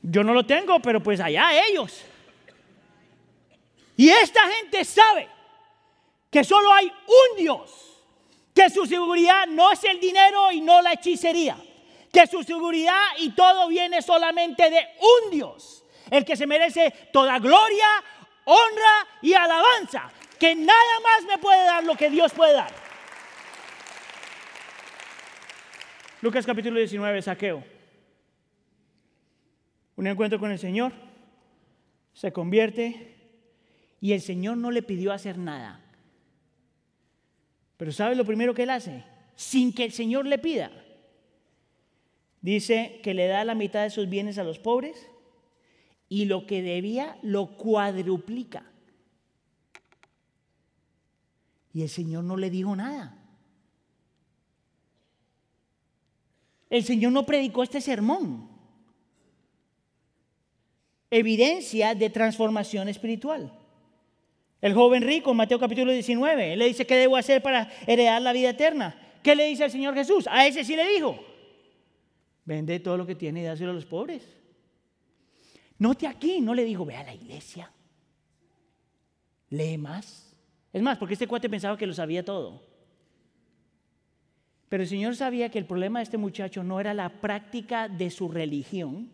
[0.00, 2.06] Yo no lo tengo, pero pues allá ellos.
[3.96, 5.28] Y esta gente sabe
[6.30, 8.00] que solo hay un Dios,
[8.54, 11.56] que su seguridad no es el dinero y no la hechicería,
[12.12, 14.80] que su seguridad y todo viene solamente de
[15.24, 17.86] un Dios, el que se merece toda gloria,
[18.44, 22.72] honra y alabanza, que nada más me puede dar lo que Dios puede dar.
[26.22, 27.64] Lucas capítulo 19, saqueo.
[29.96, 30.92] Un encuentro con el Señor,
[32.14, 33.11] se convierte
[34.02, 35.80] y el Señor no le pidió hacer nada.
[37.76, 39.04] Pero ¿sabe lo primero que él hace?
[39.36, 40.72] Sin que el Señor le pida.
[42.40, 45.06] Dice que le da la mitad de sus bienes a los pobres
[46.08, 48.64] y lo que debía lo cuadruplica.
[51.72, 53.16] Y el Señor no le dijo nada.
[56.68, 58.50] El Señor no predicó este sermón.
[61.08, 63.60] Evidencia de transformación espiritual.
[64.62, 68.32] El joven rico, Mateo capítulo 19, él le dice, ¿qué debo hacer para heredar la
[68.32, 68.96] vida eterna?
[69.20, 70.28] ¿Qué le dice el Señor Jesús?
[70.30, 71.18] A ese sí le dijo,
[72.44, 74.22] vende todo lo que tiene y dáselo a los pobres.
[75.78, 77.72] Note aquí, no le dijo, ve a la iglesia,
[79.50, 80.32] lee más.
[80.72, 82.62] Es más, porque este cuate pensaba que lo sabía todo.
[84.68, 88.10] Pero el Señor sabía que el problema de este muchacho no era la práctica de
[88.10, 89.10] su religión,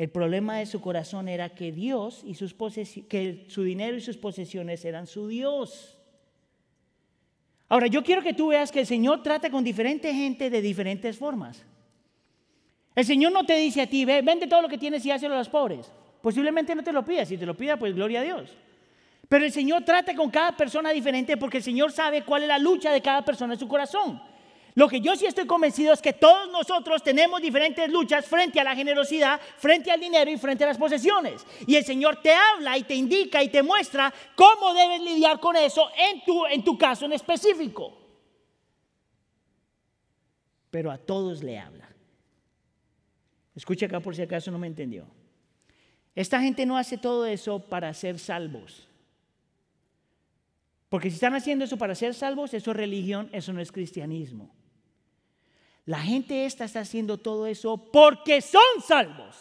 [0.00, 2.54] el problema de su corazón era que Dios y sus
[3.06, 5.98] que su dinero y sus posesiones eran su Dios.
[7.68, 11.18] Ahora, yo quiero que tú veas que el Señor trata con diferente gente de diferentes
[11.18, 11.66] formas.
[12.94, 15.34] El Señor no te dice a ti, ve, vende todo lo que tienes y hazlo
[15.34, 15.92] a los pobres.
[16.22, 17.26] Posiblemente no te lo pida.
[17.26, 18.56] Si te lo pida, pues gloria a Dios.
[19.28, 22.58] Pero el Señor trata con cada persona diferente porque el Señor sabe cuál es la
[22.58, 24.29] lucha de cada persona en su corazón.
[24.74, 28.64] Lo que yo sí estoy convencido es que todos nosotros tenemos diferentes luchas frente a
[28.64, 31.44] la generosidad, frente al dinero y frente a las posesiones.
[31.66, 35.56] Y el Señor te habla y te indica y te muestra cómo debes lidiar con
[35.56, 37.96] eso en tu, en tu caso en específico.
[40.70, 41.88] Pero a todos le habla.
[43.56, 45.06] Escucha acá por si acaso no me entendió.
[46.14, 48.88] Esta gente no hace todo eso para ser salvos.
[50.88, 54.59] Porque si están haciendo eso para ser salvos, eso es religión, eso no es cristianismo.
[55.86, 59.36] La gente esta está haciendo todo eso porque son salvos.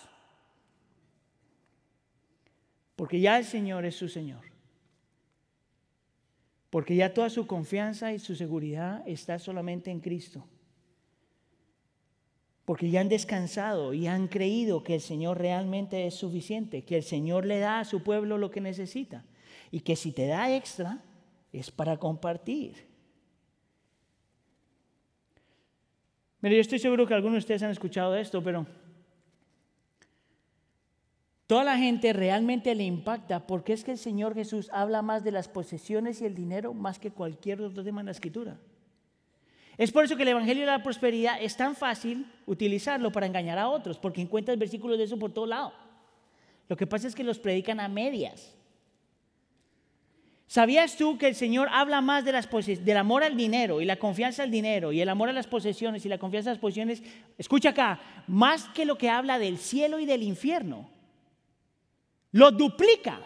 [2.96, 4.42] Porque ya el Señor es su Señor.
[6.70, 10.46] Porque ya toda su confianza y su seguridad está solamente en Cristo.
[12.66, 17.04] Porque ya han descansado y han creído que el Señor realmente es suficiente, que el
[17.04, 19.26] Señor le da a su pueblo lo que necesita
[19.72, 21.04] y que si te da extra
[21.52, 22.89] es para compartir.
[26.42, 28.66] Mire, yo estoy seguro que algunos de ustedes han escuchado esto, pero
[31.48, 35.32] toda la gente realmente le impacta porque es que el Señor Jesús habla más de
[35.32, 38.58] las posesiones y el dinero más que cualquier otro tema en la escritura.
[39.78, 43.58] Es por eso que el Evangelio de la Prosperidad es tan fácil utilizarlo para engañar
[43.58, 45.74] a otros, porque encuentras versículos de eso por todo lado.
[46.68, 48.59] Lo que pasa es que los predican a medias.
[50.50, 53.98] ¿Sabías tú que el Señor habla más de las del amor al dinero y la
[53.98, 57.04] confianza al dinero y el amor a las posesiones y la confianza a las posesiones?
[57.38, 60.90] Escucha acá, más que lo que habla del cielo y del infierno.
[62.32, 63.22] Lo duplica.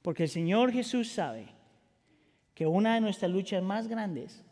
[0.00, 1.48] Porque el Señor Jesús sabe
[2.54, 4.44] que una de nuestras luchas más grandes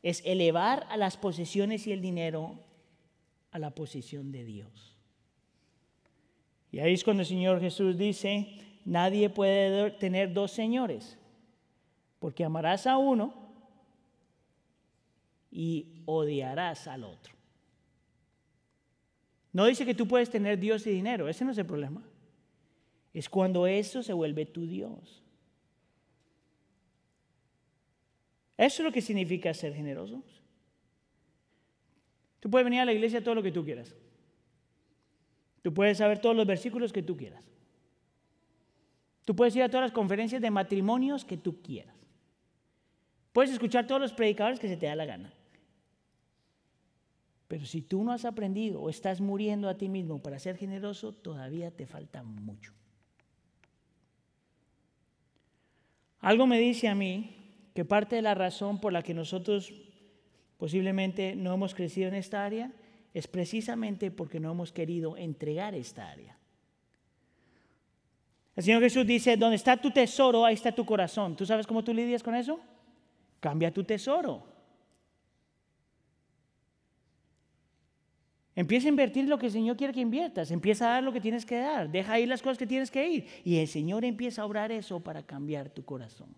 [0.00, 2.60] es elevar a las posesiones y el dinero
[3.50, 4.96] a la posición de Dios.
[6.70, 11.18] Y ahí es cuando el Señor Jesús dice, Nadie puede tener dos señores,
[12.20, 13.34] porque amarás a uno
[15.50, 17.34] y odiarás al otro.
[19.52, 22.00] No dice que tú puedes tener Dios y dinero, ese no es el problema.
[23.12, 25.24] Es cuando eso se vuelve tu Dios.
[28.56, 30.22] Eso es lo que significa ser generosos.
[32.38, 33.96] Tú puedes venir a la iglesia todo lo que tú quieras.
[35.62, 37.55] Tú puedes saber todos los versículos que tú quieras.
[39.26, 41.96] Tú puedes ir a todas las conferencias de matrimonios que tú quieras.
[43.32, 45.34] Puedes escuchar todos los predicadores que se te da la gana.
[47.48, 51.12] Pero si tú no has aprendido o estás muriendo a ti mismo para ser generoso,
[51.12, 52.72] todavía te falta mucho.
[56.20, 59.74] Algo me dice a mí que parte de la razón por la que nosotros
[60.56, 62.72] posiblemente no hemos crecido en esta área
[63.12, 66.38] es precisamente porque no hemos querido entregar esta área.
[68.56, 71.36] El Señor Jesús dice, donde está tu tesoro, ahí está tu corazón.
[71.36, 72.58] ¿Tú sabes cómo tú lidias con eso?
[73.38, 74.42] Cambia tu tesoro.
[78.54, 80.50] Empieza a invertir lo que el Señor quiere que inviertas.
[80.50, 81.90] Empieza a dar lo que tienes que dar.
[81.90, 83.26] Deja ir las cosas que tienes que ir.
[83.44, 86.34] Y el Señor empieza a obrar eso para cambiar tu corazón.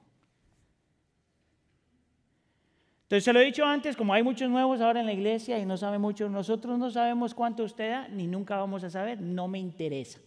[3.05, 5.65] Entonces, se lo he dicho antes, como hay muchos nuevos ahora en la iglesia y
[5.65, 9.47] no saben mucho, nosotros no sabemos cuánto usted da, ni nunca vamos a saber, no
[9.47, 10.19] me interesa.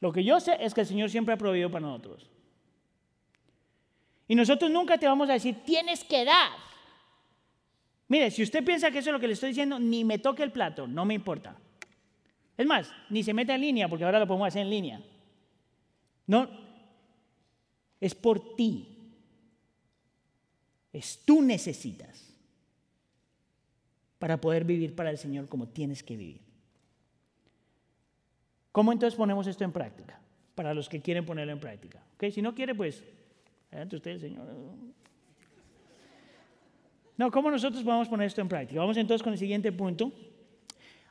[0.00, 2.28] Lo que yo sé es que el Señor siempre ha proveído para nosotros.
[4.28, 6.52] Y nosotros nunca te vamos a decir, tienes que dar.
[8.08, 10.42] Mire, si usted piensa que eso es lo que le estoy diciendo, ni me toque
[10.42, 11.56] el plato, no me importa.
[12.56, 15.00] Es más, ni se meta en línea, porque ahora lo podemos hacer en línea.
[16.26, 16.48] No,
[18.00, 18.92] es por ti.
[20.92, 22.34] Es tú necesitas
[24.18, 26.45] para poder vivir para el Señor como tienes que vivir.
[28.76, 30.20] ¿Cómo entonces ponemos esto en práctica?
[30.54, 31.98] Para los que quieren ponerlo en práctica.
[32.16, 32.30] ¿Okay?
[32.30, 33.02] Si no quiere, pues,
[33.70, 34.46] adelante usted, Señor.
[37.16, 38.78] No, ¿cómo nosotros podemos poner esto en práctica?
[38.78, 40.12] Vamos entonces con el siguiente punto.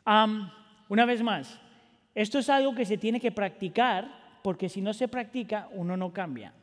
[0.05, 1.59] una vez más,
[2.13, 4.11] esto es algo que se tiene que practicar
[4.43, 6.53] porque si no se practica, uno no cambia.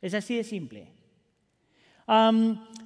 [0.00, 0.88] Es así de simple.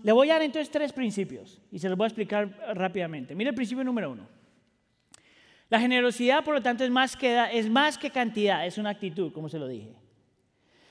[0.03, 3.37] le voy a dar entonces tres principios y se los voy a explicar rápidamente.
[3.37, 4.42] Mire el principio número uno.
[5.73, 9.33] La generosidad, por lo tanto, es más, que, es más que cantidad, es una actitud,
[9.33, 9.89] como se lo dije.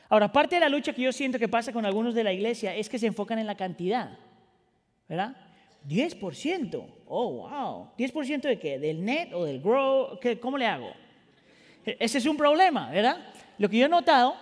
[0.10, 2.76] Ahora, parte de la lucha que yo siento que pasa con algunos de la iglesia
[2.76, 4.18] es que se enfocan en la cantidad,
[5.08, 5.36] ¿verdad?
[5.88, 7.92] 10%, oh, wow.
[7.96, 8.80] ¿10% de qué?
[8.80, 10.20] ¿Del net o del grow?
[10.42, 10.92] ¿Cómo le hago?
[11.86, 13.18] E, ese es un problema, ¿verdad?
[13.60, 14.34] Lo que yo he notado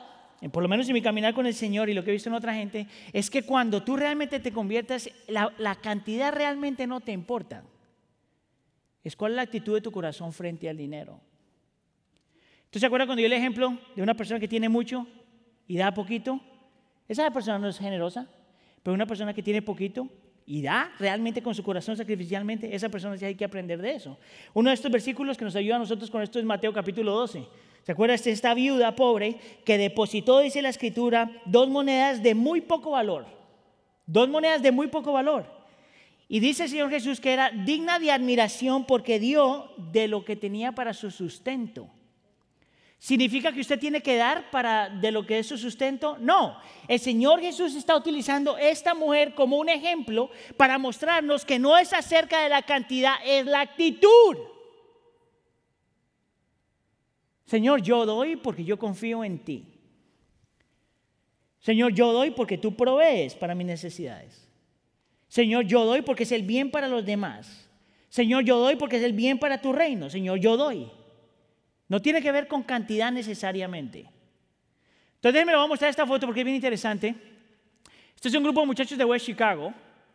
[0.54, 2.36] por lo menos en mi caminar con el Señor y lo que he visto en
[2.36, 7.12] otra gente, es que cuando tú realmente te conviertas, la, la cantidad realmente no te
[7.12, 7.62] importa.
[9.04, 11.20] Es cuál es la actitud de tu corazón frente al dinero.
[12.70, 15.08] ¿Tú se acuerdas cuando yo el ejemplo de una persona que tiene mucho
[15.68, 16.40] y da poquito?
[17.08, 18.28] Esa persona no es generosa,
[18.84, 20.08] pero una persona que tiene poquito
[20.46, 24.18] y da realmente con su corazón sacrificialmente, esa persona sí hay que aprender de eso.
[24.54, 27.46] Uno de estos versículos que nos ayuda a nosotros con esto es Mateo capítulo 12.
[27.84, 32.62] ¿Se acuerdan de esta viuda pobre que depositó, dice la escritura, dos monedas de muy
[32.62, 33.26] poco valor?
[34.06, 35.59] Dos monedas de muy poco valor.
[36.32, 40.36] Y dice el Señor Jesús que era digna de admiración porque dio de lo que
[40.36, 41.90] tenía para su sustento.
[43.00, 46.18] ¿Significa que usted tiene que dar para de lo que es su sustento?
[46.20, 46.60] No.
[46.88, 51.94] El Señor Jesús está utilizando esta mujer como un ejemplo para mostrarnos que no es
[51.94, 54.38] acerca de la cantidad, es la actitud.
[57.46, 59.66] Señor, yo doy porque yo confío en ti.
[61.58, 64.49] Señor, yo doy porque tú provees para mis necesidades.
[65.30, 67.70] Señor, yo doy porque es el bien para los demás.
[68.10, 70.10] Señor, yo doy porque es el bien para tu reino.
[70.10, 70.92] Señor, yo doy.
[71.88, 74.10] No tiene que ver con cantidad necesariamente.
[75.16, 77.16] Entonces me lo voy a mostrar esta foto porque es bien interesante.
[78.16, 79.74] Este es un grupo de muchachos de West Chicago,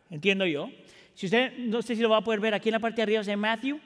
[0.09, 0.69] entiendo yo.
[1.13, 3.03] Si usted, no sé si lo va a poder ver aquí en la parte de
[3.03, 3.79] arriba, es Matthew,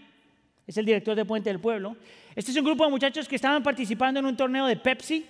[0.66, 1.96] es el director de Puente del Pueblo.
[2.36, 5.26] Este es un grupo de muchachos que estaban participando en un torneo de Pepsi,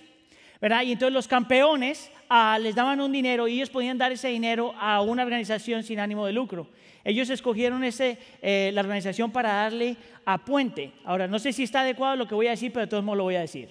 [0.62, 4.74] Y entonces los campeones ah, les daban un dinero y ellos podían dar ese dinero
[4.78, 6.68] a una organización sin ánimo de lucro.
[7.02, 9.96] Ellos escogieron eh, la organización para darle
[10.26, 10.92] a Puente.
[11.04, 13.16] Ahora, no sé si está adecuado lo que voy a decir, pero de todos modos
[13.16, 13.70] lo voy a decir.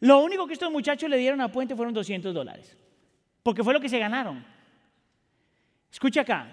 [0.00, 2.76] Lo único que estos muchachos le dieron a Puente fueron 200 dólares,
[3.42, 4.44] porque fue lo que se ganaron.
[5.90, 6.46] Escucha acá,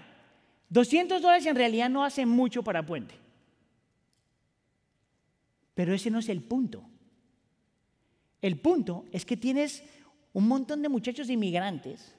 [0.69, 3.13] 200 dólares en realidad no hacen mucho para Puente,
[5.75, 6.83] pero ese no es el punto.
[8.45, 9.81] El punto es que tienes
[10.31, 12.13] un montón de muchachos inmigrantes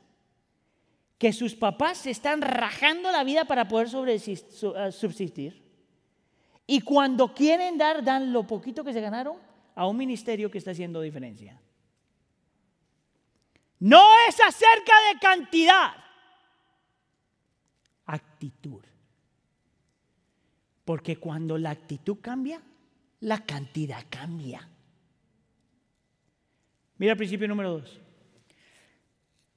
[1.18, 5.62] que sus papás se están rajando la vida para poder eh, subsistir.
[6.66, 9.36] Y cuando quieren dar, dan lo poquito que se ganaron
[9.76, 11.62] a un ministerio que está haciendo diferencia.
[13.78, 15.92] No es acerca de cantidad,
[18.06, 18.82] actitud.
[20.84, 22.60] Porque cuando la actitud cambia,
[23.20, 24.68] la cantidad cambia.
[26.98, 28.00] Mira el principio número dos.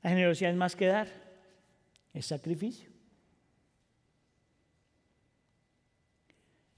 [0.01, 1.07] La generosidad es más que dar
[2.13, 2.89] es sacrificio.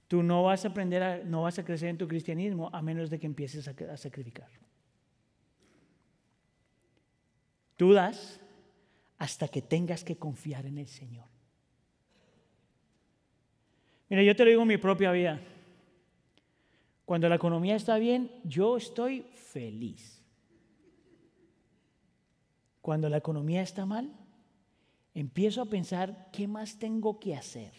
[0.08, 3.08] Tú no vas a aprender, a, no vas a crecer en tu cristianismo a menos
[3.08, 4.50] de que empieces a, sacrificar.
[7.76, 8.38] Tú das
[9.18, 11.26] hasta que tengas que confiar en el Señor.
[14.10, 15.40] Mira, yo te lo digo en mi propia vida.
[17.06, 20.21] Cuando la economía está bien, yo estoy feliz.
[22.82, 24.12] Cuando la economía está mal,
[25.14, 27.72] empiezo a pensar, ¿qué más tengo que hacer?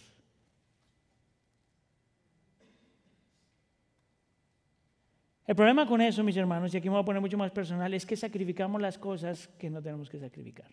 [5.45, 7.93] El problema con eso, mis hermanos, y aquí me voy a poner mucho más personal,
[7.93, 10.71] es que sacrificamos las cosas que no tenemos que sacrificar.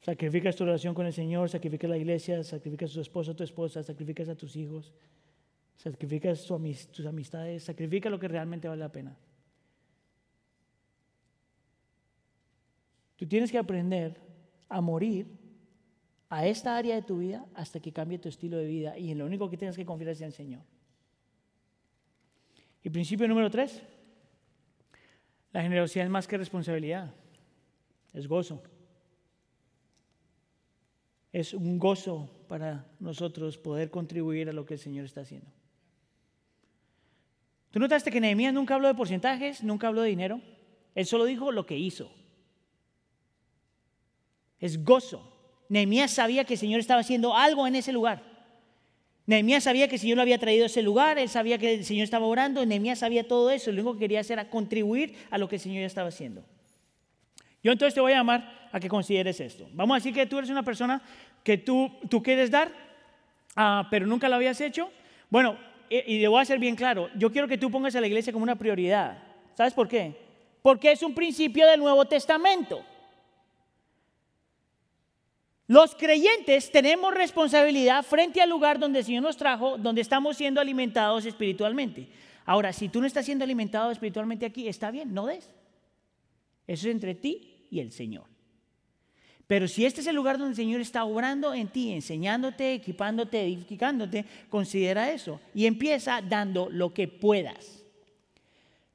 [0.00, 3.44] Sacrificas tu relación con el Señor, sacrificas la iglesia, sacrificas a tu esposo, a tu
[3.44, 4.94] esposa, sacrificas a tus hijos,
[5.74, 9.14] sacrificas tus amistades, sacrifica lo que realmente vale la pena.
[13.16, 14.20] Tú tienes que aprender
[14.68, 15.26] a morir
[16.28, 19.18] a esta área de tu vida hasta que cambie tu estilo de vida y en
[19.18, 20.62] lo único que tienes que confiar es en el Señor.
[22.82, 23.82] Y principio número tres,
[25.52, 27.12] la generosidad es más que responsabilidad,
[28.12, 28.62] es gozo.
[31.32, 35.50] Es un gozo para nosotros poder contribuir a lo que el Señor está haciendo.
[37.70, 40.40] ¿Tú notaste que Nehemías nunca habló de porcentajes, nunca habló de dinero?
[40.94, 42.10] Él solo dijo lo que hizo
[44.60, 45.32] es gozo.
[45.68, 48.22] Nehemías sabía que el Señor estaba haciendo algo en ese lugar.
[49.26, 51.84] Nehemías sabía que el Señor lo había traído a ese lugar, él sabía que el
[51.84, 55.38] Señor estaba orando, Nehemías sabía todo eso, lo único que quería hacer era contribuir a
[55.38, 56.44] lo que el Señor ya estaba haciendo.
[57.62, 59.68] Yo entonces te voy a llamar a que consideres esto.
[59.72, 61.02] Vamos a decir que tú eres una persona
[61.42, 62.70] que tú, tú quieres dar,
[63.56, 64.90] ah, pero nunca lo habías hecho.
[65.28, 65.58] Bueno,
[65.90, 68.06] y, y le voy a hacer bien claro, yo quiero que tú pongas a la
[68.06, 69.18] iglesia como una prioridad.
[69.54, 70.14] ¿Sabes por qué?
[70.62, 72.84] Porque es un principio del Nuevo Testamento.
[75.68, 80.60] Los creyentes tenemos responsabilidad frente al lugar donde el Señor nos trajo, donde estamos siendo
[80.60, 82.08] alimentados espiritualmente.
[82.44, 85.50] Ahora, si tú no estás siendo alimentado espiritualmente aquí, está bien, no des.
[86.68, 88.24] Eso es entre ti y el Señor.
[89.48, 93.42] Pero si este es el lugar donde el Señor está obrando en ti, enseñándote, equipándote,
[93.42, 97.84] edificándote, considera eso y empieza dando lo que puedas.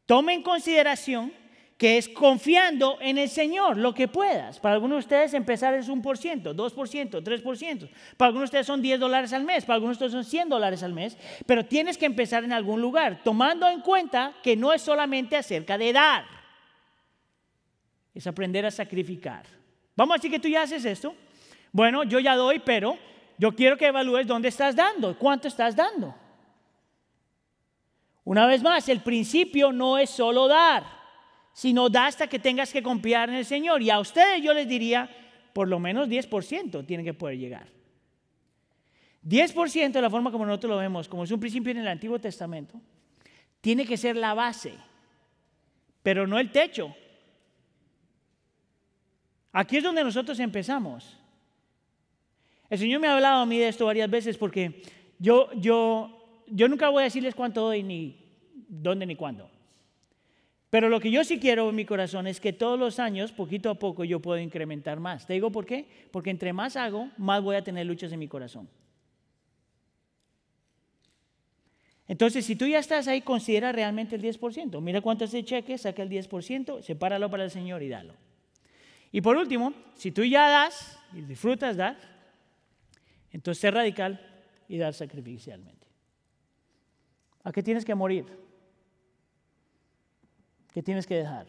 [0.06, 1.32] tome en consideración
[1.82, 4.60] que es confiando en el Señor lo que puedas.
[4.60, 7.90] Para algunos de ustedes empezar es un por ciento, dos por ciento, tres por ciento.
[8.18, 10.50] Para algunos de ustedes son 10 dólares al mes, para algunos de ustedes son 100
[10.50, 11.18] dólares al mes,
[11.48, 15.76] pero tienes que empezar en algún lugar, tomando en cuenta que no es solamente acerca
[15.76, 16.24] de dar,
[18.14, 19.48] es aprender a sacrificar.
[19.96, 21.16] Vamos a decir que tú ya haces esto.
[21.72, 22.96] Bueno, yo ya doy, pero
[23.40, 26.14] yo quiero que evalúes dónde estás dando, cuánto estás dando.
[28.24, 31.01] Una vez más, el principio no es solo dar
[31.54, 33.82] sino da hasta que tengas que confiar en el Señor.
[33.82, 35.10] Y a ustedes yo les diría,
[35.54, 37.68] por lo menos 10% tienen que poder llegar.
[39.24, 42.20] 10% de la forma como nosotros lo vemos, como es un principio en el Antiguo
[42.20, 42.80] Testamento,
[43.60, 44.74] tiene que ser la base,
[46.02, 46.96] pero no el techo.
[49.52, 51.18] Aquí es donde nosotros empezamos.
[52.70, 54.82] El Señor me ha hablado a mí de esto varias veces porque
[55.20, 58.18] yo, yo, yo nunca voy a decirles cuánto doy, ni
[58.68, 59.51] dónde, ni cuándo.
[60.72, 63.70] Pero lo que yo sí quiero en mi corazón es que todos los años, poquito
[63.70, 65.28] a poco, yo puedo incrementar más.
[65.28, 65.86] ¿Te digo por qué?
[66.12, 68.70] Porque entre más hago, más voy a tener luchas en mi corazón.
[72.08, 74.80] Entonces, si tú ya estás ahí, considera realmente el 10%.
[74.80, 78.14] Mira cuánto es el cheque, saca el 10%, sepáralo para el Señor y dalo.
[79.12, 81.98] Y por último, si tú ya das y disfrutas dar,
[83.34, 84.22] entonces sé radical
[84.70, 85.86] y dar sacrificialmente.
[87.44, 88.41] ¿A qué tienes que morir?
[90.72, 91.48] Que tienes que dejar.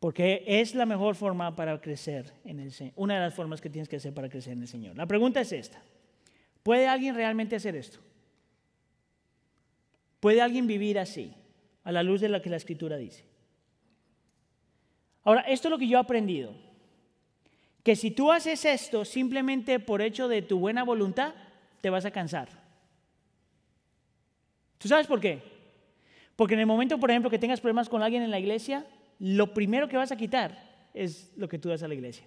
[0.00, 2.94] Porque es la mejor forma para crecer en el Señor.
[2.96, 4.96] Una de las formas que tienes que hacer para crecer en el Señor.
[4.96, 5.80] La pregunta es esta.
[6.62, 8.00] ¿Puede alguien realmente hacer esto?
[10.18, 11.34] ¿Puede alguien vivir así,
[11.84, 13.24] a la luz de lo que la Escritura dice?
[15.24, 16.52] Ahora, esto es lo que yo he aprendido.
[17.82, 21.34] Que si tú haces esto simplemente por hecho de tu buena voluntad,
[21.80, 22.48] te vas a cansar.
[24.78, 25.51] ¿Tú sabes por qué?
[26.36, 28.86] Porque en el momento, por ejemplo, que tengas problemas con alguien en la iglesia,
[29.18, 30.58] lo primero que vas a quitar
[30.94, 32.26] es lo que tú das a la iglesia.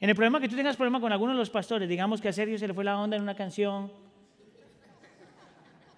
[0.00, 2.32] En el problema que tú tengas problema con alguno de los pastores, digamos que a
[2.32, 3.92] Sergio se le fue la onda en una canción,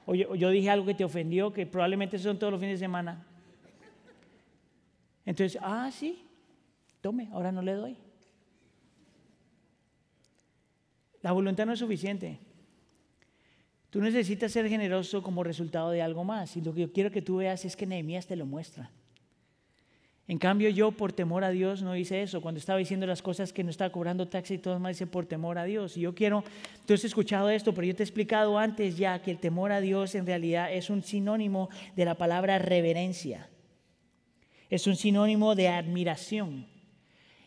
[0.04, 3.24] o yo, dije algo que te ofendió, que probablemente son todos los fines de semana.
[5.24, 6.26] Entonces, ah, sí,
[7.00, 7.96] tome, ahora no le doy.
[11.22, 12.40] La voluntad no es suficiente.
[13.92, 16.56] Tú necesitas ser generoso como resultado de algo más.
[16.56, 18.90] Y lo que yo quiero que tú veas es que Nehemías te lo muestra.
[20.26, 22.40] En cambio, yo por temor a Dios no hice eso.
[22.40, 25.26] Cuando estaba diciendo las cosas que no estaba cobrando taxi y todo más, dice por
[25.26, 25.98] temor a Dios.
[25.98, 26.42] Y yo quiero,
[26.86, 29.82] tú has escuchado esto, pero yo te he explicado antes ya que el temor a
[29.82, 33.50] Dios en realidad es un sinónimo de la palabra reverencia.
[34.70, 36.71] Es un sinónimo de admiración.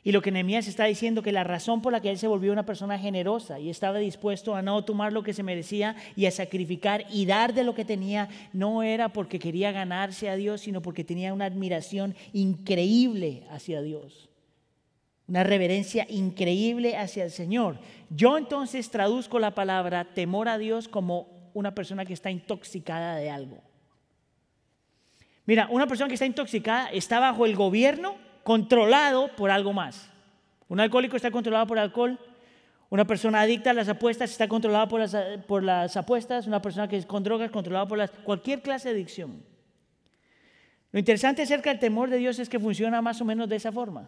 [0.05, 2.53] Y lo que Nehemías está diciendo que la razón por la que él se volvió
[2.53, 6.31] una persona generosa y estaba dispuesto a no tomar lo que se merecía y a
[6.31, 10.83] sacrificar y dar de lo que tenía no era porque quería ganarse a Dios, sino
[10.83, 14.29] porque tenía una admiración increíble hacia Dios.
[15.27, 17.79] Una reverencia increíble hacia el Señor.
[18.11, 23.31] Yo entonces traduzco la palabra temor a Dios como una persona que está intoxicada de
[23.31, 23.57] algo.
[25.47, 30.07] Mira, una persona que está intoxicada está bajo el gobierno controlado por algo más.
[30.69, 32.19] Un alcohólico está controlado por alcohol,
[32.91, 35.17] una persona adicta a las apuestas está controlada por las,
[35.47, 38.95] por las apuestas, una persona que es con drogas controlada por las, cualquier clase de
[38.95, 39.43] adicción.
[40.91, 43.71] Lo interesante acerca del temor de Dios es que funciona más o menos de esa
[43.71, 44.07] forma.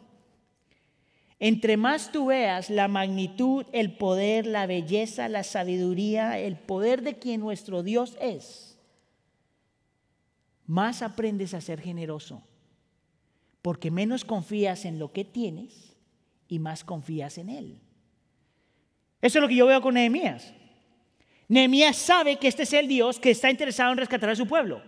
[1.40, 7.18] Entre más tú veas la magnitud, el poder, la belleza, la sabiduría, el poder de
[7.18, 8.78] quien nuestro Dios es,
[10.68, 12.44] más aprendes a ser generoso
[13.68, 15.97] porque menos confías en lo que tienes
[16.47, 17.82] y más confías en Él.
[19.22, 20.53] Eso es lo que yo veo con Nehemías.
[21.49, 24.82] Nehemías sabe que este es el Dios que está interesado en rescatar a su pueblo.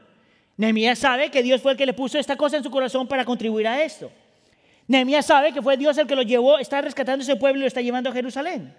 [0.55, 3.25] Nehemías sabe que Dios fue el que le puso esta cosa en su corazón para
[3.25, 4.13] contribuir a esto.
[4.87, 7.67] Nehemías sabe que fue Dios el que lo llevó, está rescatando ese pueblo y lo
[7.67, 8.73] está llevando a Jerusalén.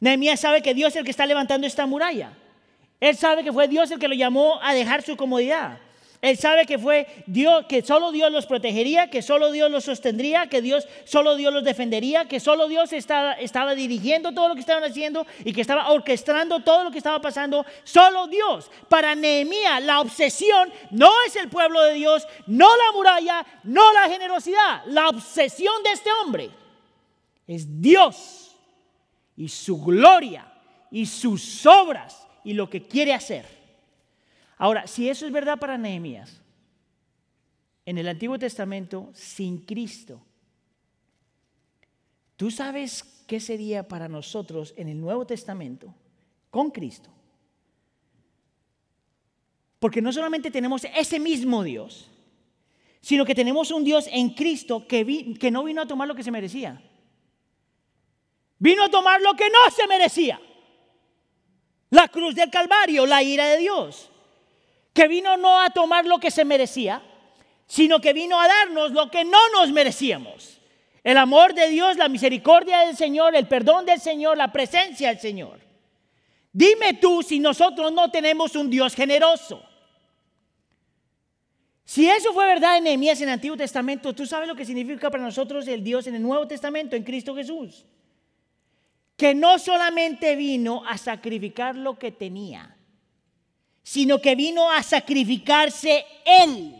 [0.00, 2.34] Nehemías sabe que Dios es el que está levantando esta muralla.
[3.00, 5.78] Él sabe que fue Dios el que lo llamó a dejar su comodidad.
[6.24, 10.46] Él sabe que fue Dios, que solo Dios los protegería, que solo Dios los sostendría,
[10.46, 14.84] que Dios, solo Dios los defendería, que solo Dios estaba, dirigiendo todo lo que estaban
[14.84, 17.66] haciendo y que estaba orquestando todo lo que estaba pasando.
[17.84, 18.70] Solo Dios.
[18.88, 24.08] Para Nehemías, la obsesión no es el pueblo de Dios, no la muralla, no la
[24.08, 24.82] generosidad.
[24.86, 26.50] La obsesión de este hombre
[27.46, 28.56] es Dios
[29.36, 30.50] y su gloria
[30.90, 33.63] y sus obras y lo que quiere hacer.
[34.64, 36.40] Ahora, si eso es verdad para Nehemías,
[37.84, 40.22] en el Antiguo Testamento, sin Cristo,
[42.36, 45.94] ¿tú sabes qué sería para nosotros en el Nuevo Testamento,
[46.48, 47.10] con Cristo?
[49.80, 52.08] Porque no solamente tenemos ese mismo Dios,
[53.02, 56.22] sino que tenemos un Dios en Cristo que, que no vino a tomar lo que
[56.22, 56.80] se merecía.
[58.58, 60.40] Vino a tomar lo que no se merecía.
[61.90, 64.10] La cruz del Calvario, la ira de Dios.
[64.94, 67.02] Que vino no a tomar lo que se merecía,
[67.66, 70.60] sino que vino a darnos lo que no nos merecíamos.
[71.02, 75.18] El amor de Dios, la misericordia del Señor, el perdón del Señor, la presencia del
[75.18, 75.60] Señor.
[76.52, 79.62] Dime tú si nosotros no tenemos un Dios generoso.
[81.84, 85.10] Si eso fue verdad en Nehemías en el Antiguo Testamento, tú sabes lo que significa
[85.10, 87.84] para nosotros el Dios en el Nuevo Testamento, en Cristo Jesús.
[89.16, 92.76] Que no solamente vino a sacrificar lo que tenía,
[93.84, 96.74] sino que vino a sacrificarse Él.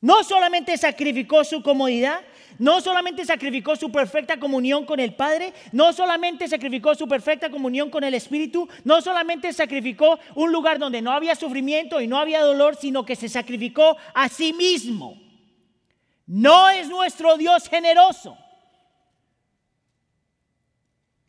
[0.00, 2.20] No solamente sacrificó su comodidad,
[2.58, 7.90] no solamente sacrificó su perfecta comunión con el Padre, no solamente sacrificó su perfecta comunión
[7.90, 12.42] con el Espíritu, no solamente sacrificó un lugar donde no había sufrimiento y no había
[12.42, 15.18] dolor, sino que se sacrificó a sí mismo.
[16.26, 18.36] No es nuestro Dios generoso.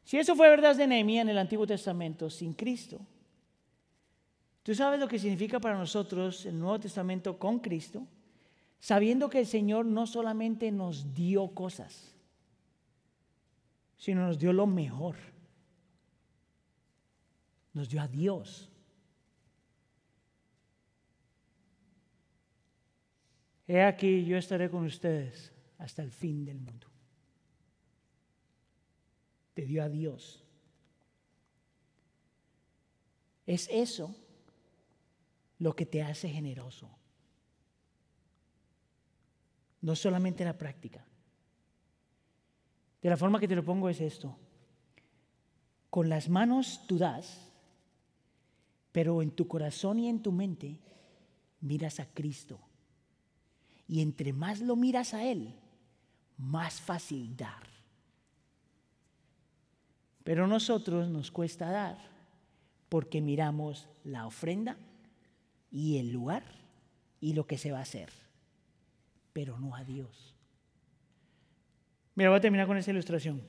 [0.04, 3.00] Si eso fue verdad de Nehemías en el Antiguo Testamento, sin Cristo,
[4.64, 8.08] ¿tú sabes lo que significa para nosotros el Nuevo Testamento con Cristo?
[8.82, 12.16] sabiendo que el Señor no solamente nos dio cosas,
[13.96, 15.16] sino nos dio lo mejor.
[17.74, 18.70] Nos dio a Dios.
[23.68, 26.88] He aquí, yo estaré con ustedes hasta el fin del mundo.
[29.54, 30.44] Te dio a Dios.
[33.46, 34.14] Es eso
[35.62, 36.90] lo que te hace generoso
[39.82, 41.06] no solamente la práctica.
[43.02, 44.38] De la forma que te lo pongo es esto.
[45.90, 47.52] Con las manos tú das,
[48.92, 50.80] pero en tu corazón y en tu mente
[51.62, 52.60] miras a Cristo.
[53.88, 55.56] Y entre más lo miras a Él,
[56.38, 57.68] más fácil dar.
[60.24, 61.98] Pero a nosotros nos cuesta dar
[62.88, 64.78] porque miramos la ofrenda
[65.72, 66.44] y el lugar
[67.20, 68.12] y lo que se va a hacer
[69.34, 70.36] pero no a Dios.
[72.16, 73.42] Mira, voy a terminar con esta ilustración.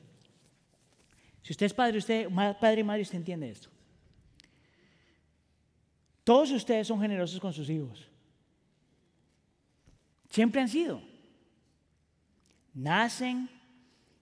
[1.42, 2.28] Si usted es padre, usted,
[2.60, 3.68] padre y madre, usted entiende esto.
[6.24, 8.08] Todos ustedes son generosos con sus hijos.
[10.30, 11.02] Siempre han sido.
[12.72, 13.50] Nacen,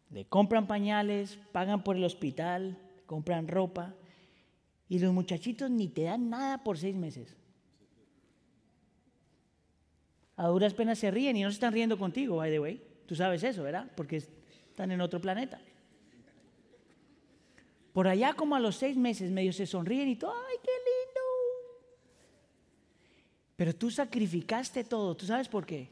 [0.08, 3.94] le compran pañales, pagan por el hospital, compran ropa,
[4.88, 7.36] y los muchachitos ni te dan nada por seis meses
[10.40, 12.82] a duras penas se ríen y no se están riendo contigo, by the way.
[13.04, 13.92] Tú sabes eso, ¿verdad?
[13.94, 15.60] Porque están en otro planeta.
[17.92, 21.20] Por allá como a los seis meses medio se sonríen y todo, ¡ay, qué lindo!
[23.54, 25.90] Pero tú sacrificaste todo, ¿tú sabes por qué?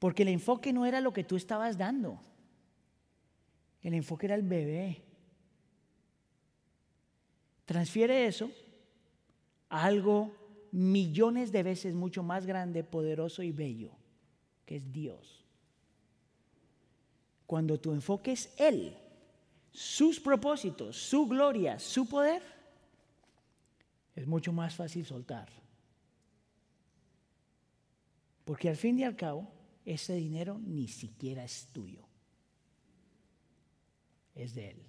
[0.00, 2.20] Porque el enfoque no era lo que tú estabas dando.
[3.82, 5.00] El enfoque era el bebé.
[7.66, 8.50] Transfiere eso
[9.68, 10.41] a algo
[10.72, 13.92] millones de veces mucho más grande, poderoso y bello,
[14.64, 15.44] que es Dios.
[17.46, 18.96] Cuando tu enfoque es Él,
[19.70, 22.42] sus propósitos, su gloria, su poder,
[24.16, 25.48] es mucho más fácil soltar.
[28.44, 29.46] Porque al fin y al cabo,
[29.84, 32.06] ese dinero ni siquiera es tuyo.
[34.34, 34.82] Es de Él.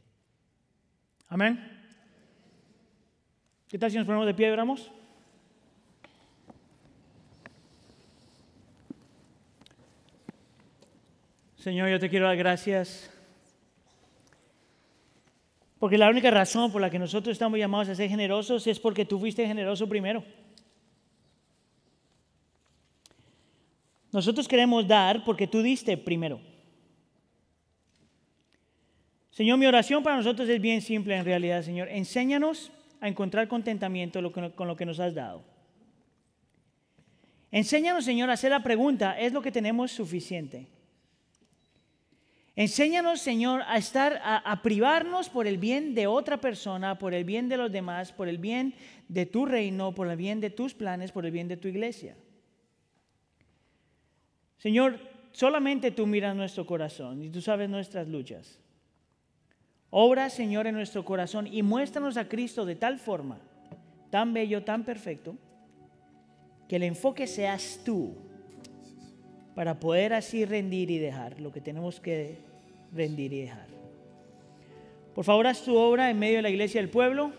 [1.27, 1.59] Amén.
[3.67, 4.91] ¿Qué tal si nos ponemos de pie y oramos?
[11.63, 13.09] Señor, yo te quiero dar gracias.
[15.79, 19.05] Porque la única razón por la que nosotros estamos llamados a ser generosos es porque
[19.05, 20.25] tú fuiste generoso primero.
[24.11, 26.41] Nosotros queremos dar porque tú diste primero.
[29.31, 31.87] Señor, mi oración para nosotros es bien simple en realidad, Señor.
[31.87, 35.45] Enséñanos a encontrar contentamiento con lo que nos has dado.
[37.51, 40.72] Enséñanos, Señor, a hacer la pregunta, ¿es lo que tenemos suficiente?
[42.55, 47.49] Enséñanos, Señor, a estar, a, privarnos por el bien de otra persona, por el bien
[47.49, 48.75] de los demás, por el bien
[49.07, 52.15] de tu reino, por el bien de tus planes, por el bien de tu iglesia.
[54.57, 54.99] Señor,
[55.31, 58.59] solamente tú miras nuestro corazón y tú sabes nuestras luchas.
[59.89, 63.39] Obra, Señor, en nuestro corazón y muéstranos a Cristo de tal forma,
[64.11, 65.35] tan bello, tan perfecto,
[66.69, 68.15] que el enfoque seas tú
[69.55, 72.37] para poder así rendir y dejar lo que tenemos que
[72.91, 73.67] rendir y dejar.
[75.13, 77.31] Por favor, haz tu obra en medio de la iglesia del pueblo.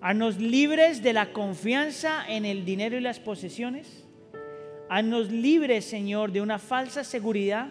[0.00, 4.04] Haznos libres de la confianza en el dinero y las posesiones.
[4.88, 7.68] Haznos libres, Señor, de una falsa seguridad.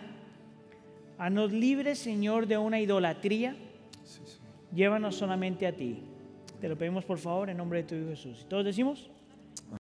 [1.17, 3.55] Haznos libres, Señor, de una idolatría.
[4.73, 6.03] Llévanos solamente a ti.
[6.61, 8.45] Te lo pedimos por favor en nombre de tu Hijo Jesús.
[8.47, 9.09] Todos decimos.